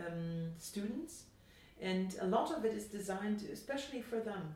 um, 0.00 0.50
students, 0.58 1.12
and 1.80 2.16
a 2.20 2.26
lot 2.26 2.50
of 2.50 2.64
it 2.64 2.74
is 2.74 2.86
designed 2.86 3.42
especially 3.52 4.00
for 4.00 4.20
them. 4.20 4.54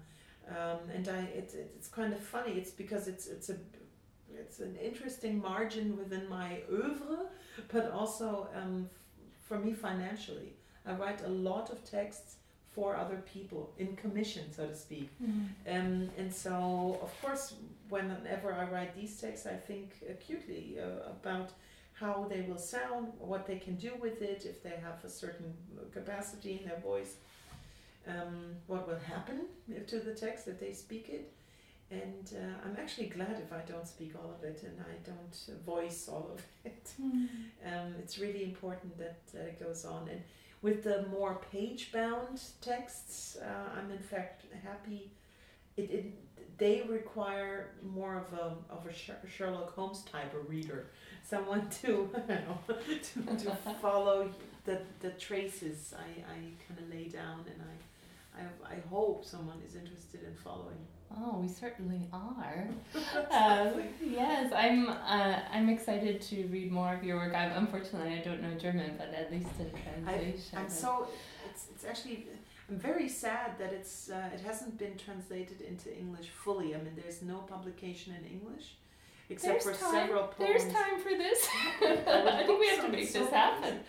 Um, 0.49 0.79
and 0.95 1.09
I, 1.09 1.19
it, 1.19 1.53
it, 1.55 1.73
it's 1.77 1.89
kind 1.89 2.13
of 2.13 2.21
funny. 2.21 2.53
It's 2.53 2.71
because 2.71 3.07
it's 3.07 3.27
it's 3.27 3.51
a 3.51 3.57
it's 4.33 4.61
an 4.61 4.77
interesting 4.77 5.41
margin 5.41 5.97
within 5.97 6.29
my 6.29 6.61
oeuvre, 6.71 7.27
but 7.73 7.91
also 7.91 8.49
um, 8.55 8.89
f- 8.91 9.47
for 9.47 9.59
me 9.59 9.73
financially. 9.73 10.53
I 10.87 10.93
write 10.95 11.23
a 11.25 11.29
lot 11.29 11.71
of 11.71 11.85
texts 11.85 12.37
for 12.71 12.97
other 12.97 13.23
people 13.35 13.73
in 13.79 13.97
commission, 13.97 14.45
so 14.55 14.67
to 14.67 14.75
speak. 14.75 15.11
Mm. 15.23 15.49
Um, 15.69 16.11
and 16.17 16.33
so, 16.33 16.99
of 17.03 17.13
course, 17.21 17.55
whenever 17.89 18.53
I 18.53 18.65
write 18.71 18.95
these 18.95 19.21
texts, 19.21 19.47
I 19.47 19.57
think 19.57 19.97
acutely 20.09 20.77
uh, 20.81 21.11
about 21.11 21.51
how 21.99 22.27
they 22.29 22.43
will 22.43 22.59
sound, 22.59 23.09
what 23.19 23.47
they 23.47 23.59
can 23.59 23.77
do 23.77 23.93
with 24.01 24.23
it, 24.23 24.45
if 24.45 24.63
they 24.63 24.77
have 24.83 25.05
a 25.05 25.09
certain 25.09 25.53
capacity 25.93 26.61
in 26.61 26.69
their 26.69 26.79
voice, 26.81 27.17
um, 28.07 28.55
what 28.67 28.89
will 28.89 28.99
happen 28.99 29.43
to 29.87 29.99
the 30.01 30.15
text 30.15 30.49
if 30.49 30.61
they 30.61 30.73
speak 30.73 31.09
it. 31.09 31.33
And 31.91 32.35
uh, 32.35 32.67
I'm 32.67 32.77
actually 32.79 33.07
glad 33.07 33.41
if 33.43 33.53
I 33.53 33.61
don't 33.71 33.87
speak 33.87 34.13
all 34.23 34.31
of 34.31 34.45
it 34.45 34.63
and 34.63 34.79
I 34.81 35.11
don't 35.11 35.65
voice 35.65 36.09
all 36.09 36.31
of 36.35 36.43
it. 36.65 36.93
Um, 37.67 37.95
it's 37.99 38.19
really 38.19 38.45
important 38.45 38.97
that, 38.99 39.27
that 39.33 39.47
it 39.47 39.65
goes 39.65 39.85
on. 39.85 40.09
And 40.09 40.21
with 40.61 40.85
the 40.85 41.07
more 41.11 41.41
page 41.51 41.91
bound 41.93 42.43
texts, 42.61 43.39
uh, 43.41 43.79
I'm 43.79 43.91
in 43.91 44.03
fact 44.03 44.45
happy. 44.63 45.11
It, 45.77 45.91
it 45.91 46.15
they 46.59 46.83
require 46.89 47.71
more 47.83 48.17
of 48.17 48.39
a 48.39 48.55
of 48.73 48.87
a 48.87 49.29
Sherlock 49.29 49.75
Holmes 49.75 50.03
type 50.03 50.35
of 50.35 50.49
reader, 50.49 50.87
someone 51.23 51.69
to 51.83 52.11
I 52.29 52.35
know 52.35 52.59
to, 52.69 53.37
to 53.45 53.51
follow 53.83 54.31
the 54.65 54.81
the 55.01 55.11
traces 55.11 55.95
I, 55.97 56.21
I 56.21 56.37
kind 56.67 56.81
of 56.81 56.91
lay 56.91 57.09
down, 57.09 57.45
and 57.47 57.63
I, 57.63 58.41
I 58.41 58.75
I 58.77 58.81
hope 58.91 59.25
someone 59.25 59.59
is 59.67 59.77
interested 59.77 60.23
in 60.25 60.35
following. 60.35 60.79
Oh, 61.17 61.39
we 61.41 61.49
certainly 61.49 62.07
are. 62.13 62.69
Um, 63.31 63.83
yes, 64.05 64.53
I'm. 64.55 64.89
Uh, 64.89 65.41
I'm 65.51 65.69
excited 65.69 66.21
to 66.23 66.47
read 66.49 66.71
more 66.71 66.95
of 66.95 67.03
your 67.05 67.17
work. 67.17 67.35
I'm, 67.35 67.53
unfortunately, 67.53 68.15
I 68.15 68.23
don't 68.23 68.43
know 68.43 68.55
German, 68.59 68.95
but 68.99 69.15
at 69.15 69.31
least 69.31 69.49
in 69.59 69.71
translation. 69.71 70.59
I'm 70.59 70.69
so 70.69 71.09
it's 71.49 71.67
it's 71.75 71.85
actually 71.85 72.27
I'm 72.69 72.79
very 72.79 73.09
sad 73.09 73.59
that 73.59 73.73
it's 73.73 74.11
uh, 74.11 74.29
it 74.35 74.41
hasn't 74.41 74.77
been 74.79 74.97
translated 74.99 75.61
into 75.63 75.97
English 75.97 76.29
fully. 76.29 76.75
I 76.75 76.79
mean, 76.79 76.93
there's 77.01 77.23
no 77.23 77.39
publication 77.39 78.15
in 78.15 78.25
English, 78.31 78.77
except 79.31 79.65
There's 79.65 79.77
for 79.79 79.85
time. 79.85 79.93
several 80.07 80.25
poems. 80.25 80.51
There's 80.65 80.73
time 80.73 81.01
for 81.01 81.11
this. 81.11 81.49
would 81.81 81.99
I 82.09 82.45
think 82.47 82.61
we 82.61 82.69
have 82.69 82.85
to 82.85 82.89
make 82.93 83.05
It's 83.05 83.13
this 83.15 83.31
happen. 83.31 83.81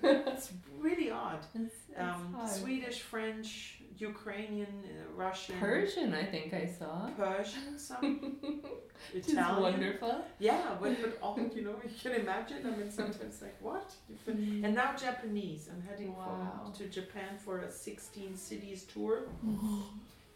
But 0.00 0.22
it's 0.28 0.52
really 0.80 1.10
odd. 1.10 1.40
It's, 1.54 1.74
it's 1.90 1.98
Um. 1.98 2.36
Swedish, 2.46 3.00
French, 3.00 3.80
Ukrainian, 3.98 4.66
uh, 4.84 5.12
Russian, 5.24 5.56
Persian, 5.58 6.12
I 6.14 6.24
think 6.24 6.52
I 6.52 6.66
saw. 6.66 7.08
Persian, 7.16 7.78
some 7.78 8.04
Which 9.14 9.26
is 9.26 9.32
Italian. 9.32 9.62
wonderful. 9.62 10.24
Yeah, 10.38 10.76
but 10.80 11.00
but 11.02 11.18
all 11.22 11.38
you 11.54 11.62
know, 11.62 11.76
you 11.84 11.90
can 12.02 12.12
imagine. 12.20 12.58
I 12.66 12.70
mean, 12.76 12.90
sometimes 12.90 13.40
like 13.42 13.56
what? 13.60 13.88
And 14.26 14.74
now 14.74 14.94
Japanese. 14.96 15.68
I'm 15.72 15.82
heading 15.88 16.14
Wow. 16.16 16.70
for, 16.72 16.78
to 16.78 16.88
Japan 16.88 17.32
for 17.44 17.60
a 17.60 17.70
16 17.70 18.36
cities 18.36 18.84
tour 18.92 19.16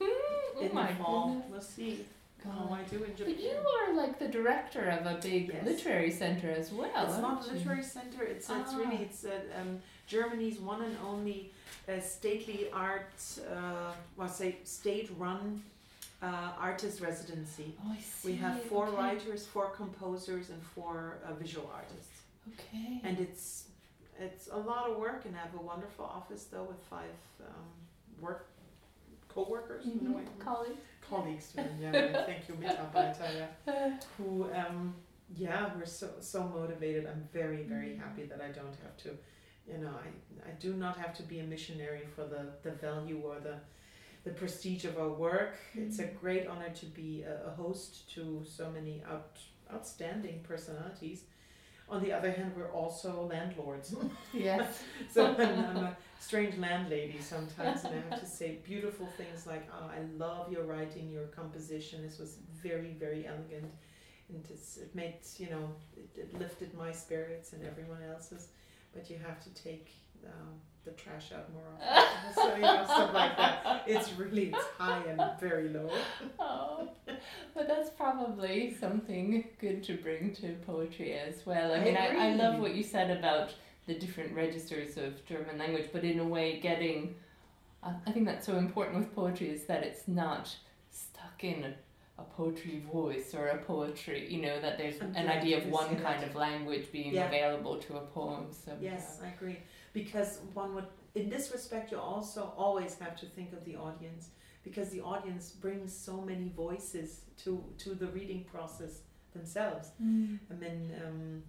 oh 0.00 0.60
in 0.60 0.74
my 0.74 0.92
the 0.92 0.98
fall. 0.98 1.26
goodness. 1.28 1.50
We'll 1.50 1.60
see 1.60 2.04
how 2.44 2.50
God. 2.68 2.72
I 2.80 2.82
do 2.84 3.04
in 3.04 3.14
Japan. 3.16 3.34
But 3.34 3.42
you 3.44 3.56
are 3.76 3.94
like 4.02 4.18
the 4.18 4.28
director 4.28 4.84
of 4.96 5.02
a 5.06 5.18
big 5.20 5.48
Yes. 5.52 5.64
literary 5.66 6.10
center 6.10 6.50
as 6.50 6.72
well. 6.72 6.90
It's 7.06 7.18
not 7.18 7.32
aren't 7.38 7.46
a 7.46 7.48
you? 7.52 7.58
literary 7.58 7.82
center. 7.82 8.22
It's 8.24 8.48
it's 8.48 8.72
Ah. 8.74 8.78
really 8.78 8.96
it's 9.06 9.24
uh, 9.24 9.60
um, 9.60 9.70
Germany's 10.14 10.58
one 10.58 10.82
and 10.82 10.96
only 11.06 11.52
uh, 11.88 12.00
stately 12.00 12.68
art, 12.72 13.12
uh, 13.50 13.92
well, 14.16 14.28
say 14.28 14.56
state-run 14.64 15.62
uh, 16.22 16.50
artist 16.58 17.00
residency. 17.00 17.74
Oh, 17.86 17.92
I 17.96 18.00
see. 18.00 18.32
We 18.32 18.36
have 18.38 18.60
four 18.64 18.88
okay. 18.88 18.96
writers, 18.96 19.46
four 19.46 19.68
composers, 19.70 20.50
and 20.50 20.60
four 20.74 21.18
uh, 21.24 21.32
visual 21.34 21.70
artists. 21.74 22.16
Okay. 22.52 23.00
And 23.04 23.18
it's 23.20 23.64
it's 24.18 24.48
a 24.52 24.56
lot 24.58 24.90
of 24.90 24.98
work, 24.98 25.24
and 25.26 25.34
I 25.36 25.40
have 25.46 25.54
a 25.54 25.62
wonderful 25.62 26.04
office 26.04 26.44
though 26.52 26.64
with 26.64 26.82
five 26.90 27.16
um, 27.40 27.68
work 28.20 28.46
co-workers. 29.28 29.86
in 29.86 30.06
a 30.08 30.16
way. 30.16 30.22
Mhm. 30.24 30.44
Colleagues. 30.44 30.84
colleagues, 31.08 31.52
yeah, 31.56 32.24
thank 32.30 32.42
you, 32.48 32.54
Mitarbeiter, 32.62 33.30
yeah, 33.66 33.90
who, 34.18 34.28
um, 34.52 34.94
yeah, 35.36 35.70
we're 35.74 35.86
so 35.86 36.08
so 36.20 36.42
motivated. 36.58 37.06
I'm 37.06 37.24
very 37.32 37.62
very 37.62 37.92
Mm. 37.94 38.00
happy 38.04 38.24
that 38.30 38.40
I 38.48 38.50
don't 38.58 38.76
have 38.84 38.96
to, 39.04 39.10
you 39.70 39.78
know, 39.78 39.94
I 40.06 40.50
I 40.50 40.52
do 40.60 40.74
not 40.74 40.96
have 40.98 41.14
to 41.16 41.22
be 41.22 41.38
a 41.40 41.44
missionary 41.44 42.04
for 42.14 42.24
the 42.34 42.42
the 42.62 42.72
value 42.72 43.20
or 43.24 43.36
the 43.40 43.56
the 44.24 44.30
prestige 44.30 44.84
of 44.84 44.98
our 44.98 45.12
work. 45.28 45.54
It's 45.74 45.98
a 45.98 46.04
Mm. 46.04 46.20
great 46.20 46.46
honor 46.46 46.70
to 46.82 46.86
be 46.86 47.22
a, 47.22 47.34
a 47.50 47.50
host 47.62 48.10
to 48.14 48.22
so 48.44 48.70
many 48.70 49.02
out 49.12 49.38
outstanding 49.74 50.40
personalities. 50.52 51.20
On 51.88 52.00
the 52.02 52.12
other 52.12 52.30
hand, 52.30 52.52
we're 52.56 52.72
also 52.82 53.10
landlords. 53.34 53.94
Yes. 54.34 54.82
So 55.14 55.20
I'm, 55.26 55.64
I'm 55.70 55.84
a 55.90 55.96
strange 56.20 56.56
landlady 56.58 57.20
sometimes, 57.20 57.84
and 57.84 57.94
I 57.94 58.00
have 58.10 58.20
to 58.20 58.26
say 58.26 58.48
beautiful 58.72 59.06
things 59.20 59.46
like, 59.46 59.64
"Oh, 59.76 59.86
I 59.98 60.00
love 60.24 60.52
your 60.52 60.64
writing, 60.72 61.10
your 61.16 61.26
composition. 61.40 62.02
This 62.06 62.18
was 62.18 62.32
very, 62.62 62.92
very 63.04 63.22
elegant, 63.26 63.70
and 64.28 64.44
it's, 64.54 64.76
it 64.84 64.94
made 64.94 65.16
you 65.42 65.50
know 65.54 65.66
it, 65.96 66.08
it 66.22 66.28
lifted 66.38 66.70
my 66.74 66.92
spirits 66.92 67.52
and 67.54 67.60
everyone 67.66 68.02
else's. 68.12 68.44
But 68.94 69.08
you 69.10 69.18
have 69.24 69.42
to 69.44 69.50
take 69.50 69.92
um, 70.26 70.54
the 70.84 70.90
trash 70.92 71.32
out 71.32 71.52
more 71.52 71.62
often, 71.80 72.34
so 72.34 72.54
you 72.54 72.62
know 72.62 72.84
stuff 72.84 73.14
like 73.14 73.36
that. 73.36 73.84
It's 73.86 74.12
really 74.14 74.46
it's 74.46 74.64
high 74.78 75.02
and 75.08 75.20
very 75.40 75.68
low. 75.68 75.90
Oh, 76.38 76.88
but 77.54 77.68
that's 77.68 77.90
probably 77.90 78.74
something 78.74 79.44
good 79.60 79.82
to 79.84 79.94
bring 79.94 80.34
to 80.36 80.54
poetry 80.66 81.12
as 81.14 81.44
well. 81.44 81.72
I 81.72 81.76
I 81.76 81.84
mean, 81.84 81.96
I, 81.96 82.30
I 82.30 82.34
love 82.34 82.58
what 82.58 82.74
you 82.74 82.82
said 82.82 83.16
about 83.16 83.52
the 83.86 83.94
different 83.94 84.34
registers 84.34 84.96
of 84.96 85.24
German 85.26 85.58
language, 85.58 85.90
but 85.92 86.04
in 86.04 86.18
a 86.18 86.24
way, 86.24 86.60
getting 86.60 87.14
I 87.82 87.94
I 88.06 88.12
think 88.12 88.26
that's 88.26 88.46
so 88.46 88.56
important 88.56 88.98
with 88.98 89.14
poetry 89.14 89.50
is 89.50 89.64
that 89.66 89.82
it's 89.84 90.08
not 90.08 90.54
stuck 90.90 91.44
in 91.44 91.74
a, 92.20 92.22
a 92.22 92.36
poetry 92.36 92.82
voice 92.92 93.34
or 93.34 93.46
a 93.48 93.58
poetry, 93.58 94.20
you 94.32 94.40
know, 94.42 94.60
that 94.60 94.78
there's 94.78 95.00
an 95.00 95.28
idea 95.28 95.58
of 95.58 95.66
one 95.66 95.96
kind 96.00 96.22
of 96.24 96.34
language 96.34 96.86
being 96.92 97.14
Yeah. 97.14 97.26
available 97.28 97.76
to 97.86 97.96
a 97.96 98.00
poem. 98.00 98.44
So 98.52 98.70
Yes, 98.80 99.20
I 99.24 99.28
agree. 99.36 99.58
Because 99.92 100.30
one 100.54 100.74
would, 100.74 100.86
in 101.14 101.28
this 101.28 101.50
respect, 101.52 101.90
you 101.92 101.98
also 101.98 102.52
always 102.56 102.98
have 102.98 103.16
to 103.22 103.26
think 103.26 103.52
of 103.52 103.64
the 103.64 103.76
audience, 103.76 104.28
because 104.62 104.88
the 104.90 105.00
audience 105.00 105.50
brings 105.50 105.92
so 106.08 106.20
many 106.20 106.48
voices 106.66 107.08
to 107.44 107.64
to 107.78 107.94
the 107.94 108.06
reading 108.18 108.44
process 108.44 108.92
themselves. 109.32 109.86
Mm. 110.02 110.38
I 110.52 110.54
mean, 110.62 110.78
um, 111.04 111.42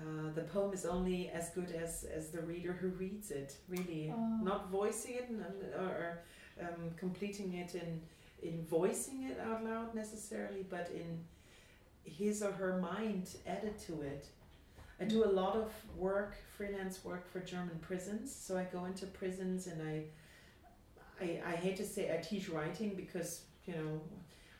uh, 0.00 0.32
the 0.34 0.42
poem 0.42 0.72
is 0.72 0.84
only 0.86 1.28
as 1.30 1.50
good 1.50 1.70
as 1.84 2.04
as 2.18 2.30
the 2.30 2.40
reader 2.52 2.72
who 2.80 2.88
reads 3.04 3.30
it. 3.30 3.50
Really, 3.68 4.12
Oh. 4.14 4.38
not 4.50 4.70
voicing 4.70 5.14
it 5.20 5.28
and, 5.28 5.42
or, 5.82 5.90
or 6.02 6.10
um, 6.64 6.82
completing 6.96 7.54
it 7.54 7.74
in 7.74 8.00
in 8.42 8.64
voicing 8.66 9.24
it 9.24 9.38
out 9.40 9.64
loud 9.64 9.94
necessarily, 9.94 10.64
but 10.68 10.90
in 10.94 11.24
his 12.04 12.42
or 12.42 12.52
her 12.52 12.78
mind 12.78 13.36
added 13.46 13.78
to 13.86 14.02
it. 14.02 14.26
I 15.00 15.04
do 15.04 15.24
a 15.24 15.32
lot 15.32 15.56
of 15.56 15.72
work, 15.96 16.36
freelance 16.56 17.04
work 17.04 17.30
for 17.30 17.40
German 17.40 17.78
prisons. 17.80 18.34
So 18.34 18.58
I 18.58 18.64
go 18.64 18.84
into 18.84 19.06
prisons 19.06 19.66
and 19.66 19.80
I, 19.82 20.04
I, 21.22 21.52
I 21.52 21.56
hate 21.56 21.76
to 21.76 21.86
say 21.86 22.14
I 22.14 22.18
teach 22.18 22.48
writing 22.50 22.94
because 22.94 23.44
you 23.66 23.74
know, 23.74 24.00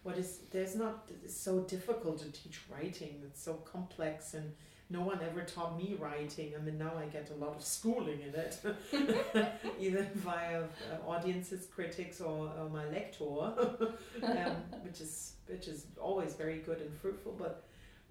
what 0.03 0.17
is 0.17 0.41
there's 0.51 0.75
not 0.75 1.11
it's 1.23 1.37
so 1.37 1.61
difficult 1.61 2.19
to 2.21 2.33
teach 2.33 2.61
writing. 2.71 3.21
It's 3.25 3.43
so 3.43 3.55
complex 3.55 4.35
and 4.35 4.53
no 4.91 5.03
one 5.03 5.21
ever 5.23 5.43
taught 5.43 5.79
me 5.79 5.97
writing. 5.99 6.53
I 6.59 6.63
mean 6.63 6.79
now 6.79 6.93
I 6.99 7.07
get 7.07 7.31
a 7.31 7.45
lot 7.45 7.57
of 7.57 7.63
schooling 7.63 8.21
in 8.21 8.35
it, 8.35 8.59
either 9.81 10.09
via 10.17 10.63
uh, 10.63 11.09
audiences, 11.09 11.67
critics, 11.73 12.21
or, 12.21 12.51
my 12.73 12.85
lector, 12.89 13.25
um, 14.23 14.57
which 14.83 15.01
is 15.01 15.35
which 15.47 15.69
is 15.69 15.87
always 16.01 16.35
very 16.35 16.59
good 16.59 16.81
and 16.81 16.93
fruitful. 16.99 17.37
But 17.39 17.65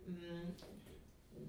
um, 0.07 0.53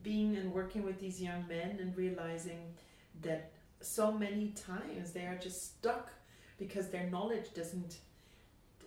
being 0.02 0.36
and 0.36 0.52
working 0.52 0.82
with 0.82 0.98
these 0.98 1.22
young 1.22 1.46
men 1.48 1.78
and 1.80 1.96
realizing 1.96 2.74
that 3.22 3.52
so 3.80 4.12
many 4.12 4.48
times 4.50 5.12
they 5.12 5.26
are 5.26 5.38
just 5.40 5.78
stuck 5.78 6.10
because 6.58 6.88
their 6.88 7.08
knowledge 7.08 7.54
doesn't 7.54 7.98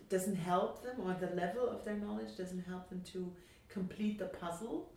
doesn't 0.08 0.36
help 0.36 0.82
them 0.82 0.96
or 1.00 1.16
the 1.18 1.34
level 1.34 1.68
of 1.68 1.84
their 1.84 1.96
knowledge 1.96 2.36
doesn't 2.36 2.64
help 2.66 2.88
them 2.88 3.02
to 3.12 3.32
complete 3.68 4.18
the 4.18 4.26
puzzle 4.26 4.92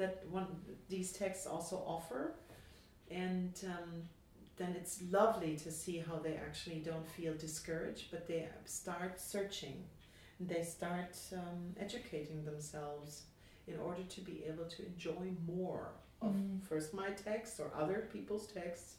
that 0.00 0.14
one 0.30 0.46
these 0.88 1.12
texts 1.12 1.46
also 1.46 1.76
offer, 1.96 2.22
and 3.10 3.52
um, 3.66 3.90
then 4.56 4.74
it's 4.80 5.00
lovely 5.10 5.56
to 5.56 5.70
see 5.70 5.98
how 5.98 6.16
they 6.18 6.34
actually 6.48 6.80
don't 6.90 7.08
feel 7.18 7.34
discouraged, 7.34 8.06
but 8.10 8.26
they 8.28 8.48
start 8.64 9.20
searching, 9.20 9.84
they 10.40 10.62
start 10.62 11.16
um, 11.32 11.74
educating 11.78 12.44
themselves 12.44 13.24
in 13.66 13.78
order 13.78 14.02
to 14.16 14.20
be 14.20 14.44
able 14.46 14.64
to 14.76 14.86
enjoy 14.86 15.26
more 15.46 15.88
of 16.22 16.34
Mm. 16.34 16.60
first 16.68 16.92
my 16.92 17.10
text 17.10 17.60
or 17.60 17.70
other 17.82 18.08
people's 18.12 18.46
texts, 18.60 18.96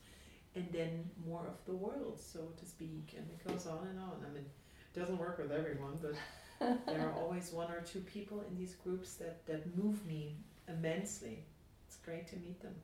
and 0.56 0.68
then 0.72 0.92
more 1.28 1.46
of 1.48 1.58
the 1.66 1.76
world, 1.86 2.20
so 2.20 2.40
to 2.60 2.66
speak, 2.66 3.14
and 3.18 3.26
it 3.30 3.40
goes 3.48 3.68
on 3.68 3.88
and 3.88 4.00
on. 4.00 4.16
I 4.28 4.30
mean, 4.34 4.46
it 4.94 5.00
doesn't 5.00 5.20
work 5.20 5.38
with 5.38 5.52
everyone, 5.52 6.00
but 6.02 6.16
there 6.88 7.08
are 7.08 7.14
always 7.22 7.52
one 7.52 7.72
or 7.72 7.82
two 7.82 8.00
people 8.02 8.44
in 8.50 8.58
these 8.58 8.76
groups 8.84 9.10
that, 9.22 9.46
that 9.46 9.62
move 9.78 10.00
me 10.06 10.38
immensely. 10.78 11.44
It's 11.88 11.98
great 11.98 12.28
to 12.28 12.36
meet 12.38 12.62
them. 12.62 12.76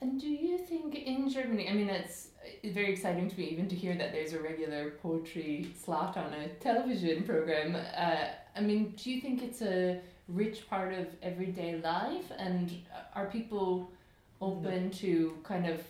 And 0.00 0.20
do 0.20 0.28
you 0.28 0.58
think 0.58 0.96
in 0.96 1.28
Germany, 1.28 1.68
I 1.68 1.74
mean, 1.74 1.88
it's 1.88 2.28
very 2.64 2.92
exciting 2.92 3.30
to 3.30 3.38
me 3.38 3.44
even 3.44 3.68
to 3.68 3.76
hear 3.76 3.96
that 3.96 4.10
there's 4.10 4.32
a 4.32 4.40
regular 4.40 4.90
poetry 5.02 5.72
slot 5.80 6.16
on 6.16 6.32
a 6.32 6.48
television 6.54 7.22
program. 7.22 7.76
Uh, 7.76 8.26
I 8.56 8.60
mean, 8.60 8.94
do 8.96 9.12
you 9.12 9.20
think 9.20 9.42
it's 9.42 9.62
a 9.62 10.00
rich 10.26 10.68
part 10.68 10.92
of 10.92 11.06
everyday 11.22 11.80
life? 11.80 12.32
And 12.36 12.72
are 13.14 13.26
people 13.26 13.92
open 14.40 14.90
to 14.90 15.38
kind 15.44 15.66
of 15.66 15.80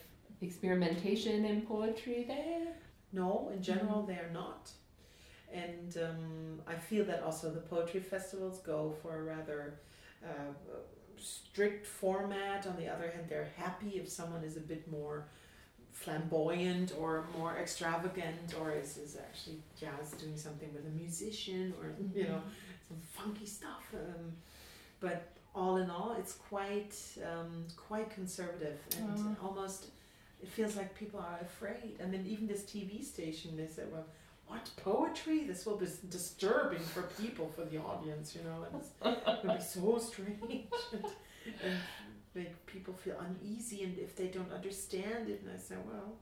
experimentation 0.42 1.46
in 1.46 1.62
poetry 1.62 2.24
there? 2.28 2.74
No, 3.14 3.50
in 3.54 3.62
general, 3.62 4.02
they 4.02 4.14
are 4.14 4.30
not. 4.32 4.70
And 5.52 5.96
um, 6.02 6.60
I 6.66 6.74
feel 6.74 7.04
that 7.06 7.22
also 7.22 7.50
the 7.50 7.60
poetry 7.60 8.00
festivals 8.00 8.58
go 8.60 8.94
for 9.02 9.18
a 9.18 9.22
rather 9.22 9.74
uh, 10.24 10.52
strict 11.18 11.86
format. 11.86 12.66
On 12.66 12.76
the 12.76 12.88
other 12.88 13.10
hand, 13.10 13.26
they're 13.28 13.50
happy 13.56 13.90
if 13.98 14.08
someone 14.08 14.42
is 14.44 14.56
a 14.56 14.60
bit 14.60 14.90
more 14.90 15.26
flamboyant 15.92 16.92
or 16.98 17.24
more 17.38 17.56
extravagant 17.58 18.54
or 18.60 18.72
is, 18.72 18.96
is 18.96 19.16
actually 19.16 19.58
jazz 19.78 20.12
doing 20.12 20.36
something 20.36 20.72
with 20.72 20.84
a 20.86 20.90
musician 20.90 21.72
or 21.80 21.92
you 22.18 22.24
know 22.24 22.40
some 22.88 22.96
funky 23.12 23.46
stuff 23.46 23.84
um, 23.94 24.32
but 25.00 25.28
all 25.54 25.76
in 25.76 25.90
all 25.90 26.16
it's 26.18 26.32
quite 26.32 26.96
um, 27.30 27.64
quite 27.76 28.10
conservative 28.10 28.78
and 28.98 29.36
Oh. 29.42 29.46
almost 29.48 29.88
it 30.42 30.48
feels 30.48 30.76
like 30.76 30.94
people 30.98 31.20
are 31.20 31.38
afraid 31.42 31.98
i 32.02 32.06
mean 32.06 32.24
even 32.26 32.46
this 32.48 32.62
tv 32.62 33.04
station 33.04 33.56
they 33.56 33.66
said 33.66 33.86
well 33.92 34.06
what? 34.46 34.70
Poetry? 34.76 35.44
This 35.44 35.64
will 35.64 35.76
be 35.76 35.86
disturbing 36.08 36.80
for 36.80 37.02
people 37.20 37.50
for 37.54 37.64
the 37.64 37.78
audience 37.78 38.36
you 38.36 38.42
know? 38.42 38.66
And 38.66 38.80
it's, 38.80 38.90
it'll 39.44 39.56
be 39.56 39.62
so 39.62 39.98
strange. 39.98 40.64
And, 41.44 41.54
and 41.64 41.76
make 42.36 42.66
people 42.66 42.94
feel 42.94 43.16
uneasy 43.18 43.82
and 43.82 43.98
if 43.98 44.14
they 44.14 44.28
don't 44.28 44.52
understand 44.52 45.28
it 45.28 45.42
and 45.42 45.50
i 45.52 45.58
say 45.58 45.74
well 45.90 46.12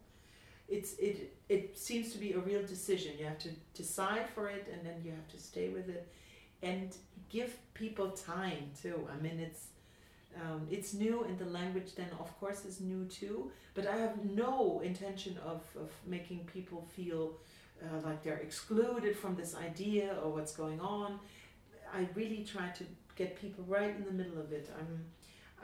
it's 0.71 0.95
it 0.95 1.37
it 1.49 1.77
seems 1.77 2.13
to 2.13 2.19
be 2.19 2.33
a 2.33 2.39
real 2.39 2.63
decision. 2.63 3.13
You 3.19 3.27
have 3.27 3.41
to 3.41 3.51
decide 3.75 4.29
for 4.35 4.49
it 4.49 4.69
and 4.73 4.87
then 4.87 5.03
you 5.05 5.11
have 5.11 5.29
to 5.29 5.39
stay 5.39 5.69
with 5.69 5.89
it. 5.89 6.09
And 6.63 6.95
give 7.29 7.57
people 7.75 8.11
time 8.11 8.71
too. 8.81 9.09
I 9.13 9.21
mean 9.21 9.41
it's 9.41 9.67
um, 10.37 10.69
it's 10.71 10.95
new 10.95 11.25
and 11.25 11.37
the 11.39 11.47
language 11.47 11.97
then 11.97 12.11
of 12.21 12.39
course 12.39 12.65
is 12.65 12.81
new 12.81 13.05
too. 13.07 13.51
But 13.75 13.87
i 13.87 13.97
have 13.97 14.25
no 14.25 14.81
intention 14.85 15.37
of, 15.45 15.63
of 15.77 15.91
making 16.07 16.49
people 16.53 16.87
feel 16.97 17.33
uh, 17.85 18.07
like 18.07 18.23
they're 18.23 18.39
excluded 18.39 19.17
from 19.17 19.35
this 19.37 19.55
idea 19.55 20.17
or 20.23 20.31
what's 20.31 20.53
going 20.53 20.81
on 20.81 21.19
i 21.95 22.07
really 22.15 22.45
try 22.45 22.69
to 22.69 22.85
get 23.17 23.41
people 23.41 23.65
right 23.69 23.95
in 23.97 24.05
the 24.05 24.13
middle 24.13 24.39
of 24.41 24.53
it 24.53 24.71
i'm 24.79 25.05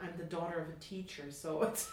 i'm 0.01 0.13
the 0.17 0.23
daughter 0.23 0.59
of 0.59 0.69
a 0.69 0.79
teacher 0.79 1.31
so 1.31 1.61
it's 1.63 1.89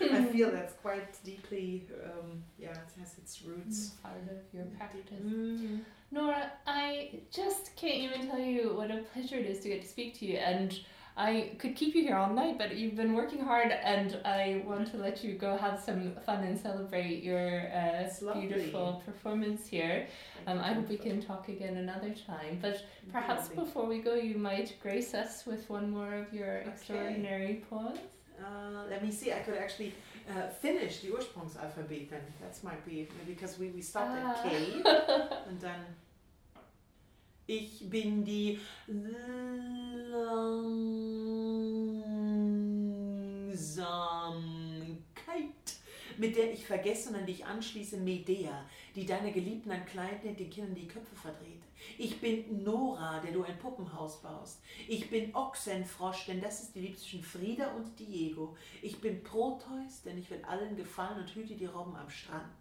I 0.00 0.24
feel 0.32 0.50
that's 0.50 0.74
quite 0.74 1.22
deeply, 1.24 1.86
um, 2.04 2.42
yeah, 2.58 2.70
it 2.70 3.00
has 3.00 3.18
its 3.18 3.42
roots. 3.42 3.90
part 4.02 4.14
of 4.16 4.36
your 4.52 4.64
practice. 4.78 5.20
Mm. 5.20 5.80
Nora, 6.10 6.52
I 6.66 7.20
just 7.32 7.74
can't 7.76 7.96
even 7.96 8.28
tell 8.28 8.38
you 8.38 8.74
what 8.76 8.90
a 8.90 8.98
pleasure 8.98 9.36
it 9.36 9.46
is 9.46 9.60
to 9.60 9.68
get 9.68 9.82
to 9.82 9.88
speak 9.88 10.18
to 10.20 10.26
you. 10.26 10.36
And 10.36 10.78
I 11.16 11.52
could 11.58 11.76
keep 11.76 11.94
you 11.94 12.02
here 12.02 12.16
all 12.16 12.32
night, 12.32 12.58
but 12.58 12.74
you've 12.76 12.96
been 12.96 13.14
working 13.14 13.38
hard, 13.40 13.70
and 13.70 14.18
I 14.24 14.62
want 14.66 14.90
to 14.90 14.96
let 14.96 15.22
you 15.22 15.34
go 15.34 15.56
have 15.56 15.78
some 15.78 16.12
fun 16.26 16.42
and 16.42 16.58
celebrate 16.58 17.22
your 17.22 17.68
uh, 17.72 18.08
beautiful 18.40 19.00
performance 19.06 19.64
here. 19.66 20.08
Um, 20.48 20.58
I 20.58 20.72
hope 20.72 20.88
we 20.88 20.96
can 20.96 21.22
talk 21.22 21.48
again 21.48 21.76
another 21.76 22.12
time. 22.26 22.58
But 22.60 22.84
perhaps 23.12 23.46
before 23.48 23.86
we 23.86 23.98
go, 24.00 24.14
you 24.16 24.36
might 24.38 24.74
grace 24.82 25.14
us 25.14 25.46
with 25.46 25.70
one 25.70 25.88
more 25.90 26.14
of 26.14 26.32
your 26.34 26.58
Okay. 26.62 26.70
extraordinary 26.70 27.64
poems. 27.70 28.00
Uh, 28.44 28.82
let 28.90 29.00
me 29.04 29.12
see, 29.12 29.32
I 29.32 29.38
could 29.38 29.54
actually 29.54 29.94
uh, 30.28 30.48
finish 30.48 30.98
the 31.00 31.10
Ursprungsalphabet 31.10 32.10
then. 32.10 32.22
That 32.42 32.58
might 32.64 32.84
be, 32.84 33.06
because 33.24 33.56
we, 33.60 33.68
we 33.68 33.80
stopped 33.80 34.18
Ah. 34.20 34.32
at 34.32 34.50
K 34.50 34.82
and 35.48 35.60
then 35.60 35.78
Ich 37.46 37.90
bin 37.90 38.24
die 38.24 38.58
Langsamkeit, 38.86 39.44
mit 46.16 46.36
der 46.36 46.54
ich 46.54 46.66
vergesse 46.66 47.10
und 47.10 47.16
an 47.16 47.26
dich 47.26 47.44
anschließe, 47.44 47.98
Medea, 47.98 48.64
die 48.94 49.04
deine 49.04 49.30
Geliebten 49.30 49.70
an 49.72 49.84
Kleid 49.84 50.24
näht, 50.24 50.40
den 50.40 50.48
Kindern 50.48 50.74
die 50.74 50.88
Köpfe 50.88 51.14
verdreht. 51.14 51.60
Ich 51.98 52.18
bin 52.18 52.62
Nora, 52.64 53.20
der 53.20 53.32
du 53.32 53.42
ein 53.42 53.58
Puppenhaus 53.58 54.22
baust. 54.22 54.62
Ich 54.88 55.10
bin 55.10 55.34
Ochsenfrosch, 55.34 56.24
denn 56.24 56.40
das 56.40 56.62
ist 56.62 56.74
die 56.74 56.80
Liebe 56.80 56.96
zwischen 56.96 57.22
Frieda 57.22 57.74
und 57.74 57.98
Diego. 57.98 58.56
Ich 58.80 59.02
bin 59.02 59.22
Proteus, 59.22 60.00
denn 60.02 60.16
ich 60.16 60.30
will 60.30 60.42
allen 60.48 60.76
gefallen 60.76 61.20
und 61.20 61.34
hüte 61.34 61.56
die 61.56 61.66
Robben 61.66 61.94
am 61.94 62.08
Strand. 62.08 62.54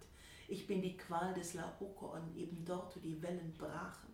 Ich 0.49 0.67
bin 0.67 0.81
die 0.81 0.97
Qual 0.97 1.33
des 1.33 1.53
Laokoon, 1.53 2.35
eben 2.35 2.65
dort, 2.65 2.93
wo 2.97 2.99
die 2.99 3.21
Wellen 3.21 3.53
brachen. 3.57 4.12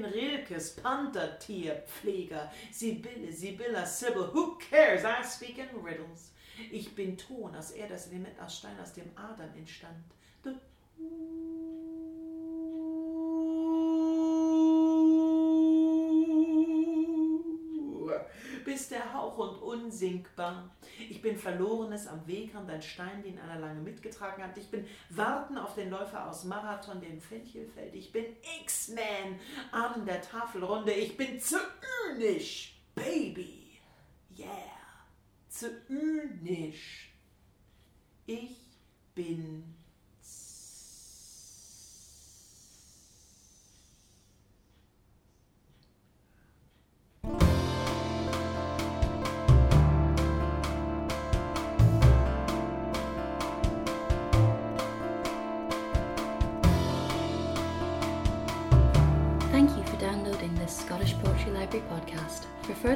Bin 0.00 0.10
Rilkes 0.10 0.76
Panthertierpfleger, 0.76 2.50
Sibylle, 2.72 3.30
Sibylla, 3.30 3.84
Sybil, 3.84 4.30
who 4.32 4.56
cares? 4.56 5.04
I 5.04 5.22
speak 5.22 5.58
in 5.58 5.68
riddles. 5.84 6.32
Ich 6.70 6.94
bin 6.94 7.18
Ton 7.18 7.54
aus 7.54 7.72
Erde, 7.72 7.92
das 7.92 8.06
Element 8.06 8.40
aus 8.40 8.56
Stein, 8.56 8.80
aus 8.80 8.94
dem 8.94 9.10
Adern 9.14 9.52
entstand. 9.54 10.04
Du 10.42 10.54
bist 18.64 18.90
der 18.90 19.09
unsinkbar. 19.90 20.70
Ich 21.08 21.20
bin 21.20 21.36
Verlorenes 21.36 22.06
am 22.06 22.24
Wegrand, 22.26 22.70
ein 22.70 22.80
Stein, 22.80 23.22
den 23.24 23.38
einer 23.40 23.58
lange 23.58 23.80
mitgetragen 23.80 24.42
hat. 24.44 24.56
Ich 24.56 24.70
bin 24.70 24.86
Warten 25.10 25.58
auf 25.58 25.74
den 25.74 25.90
Läufer 25.90 26.28
aus 26.28 26.44
Marathon, 26.44 27.00
den 27.00 27.20
Fenchelfeld. 27.20 27.94
Ich 27.94 28.12
bin 28.12 28.24
X-Man, 28.62 29.40
Ahnen 29.72 30.06
der 30.06 30.22
Tafelrunde. 30.22 30.92
Ich 30.92 31.16
bin 31.16 31.40
zynisch, 31.40 32.80
Baby. 32.94 33.80
Yeah, 34.38 34.48
zynisch. 35.48 37.12
Ich 38.26 38.56
bin 39.16 39.74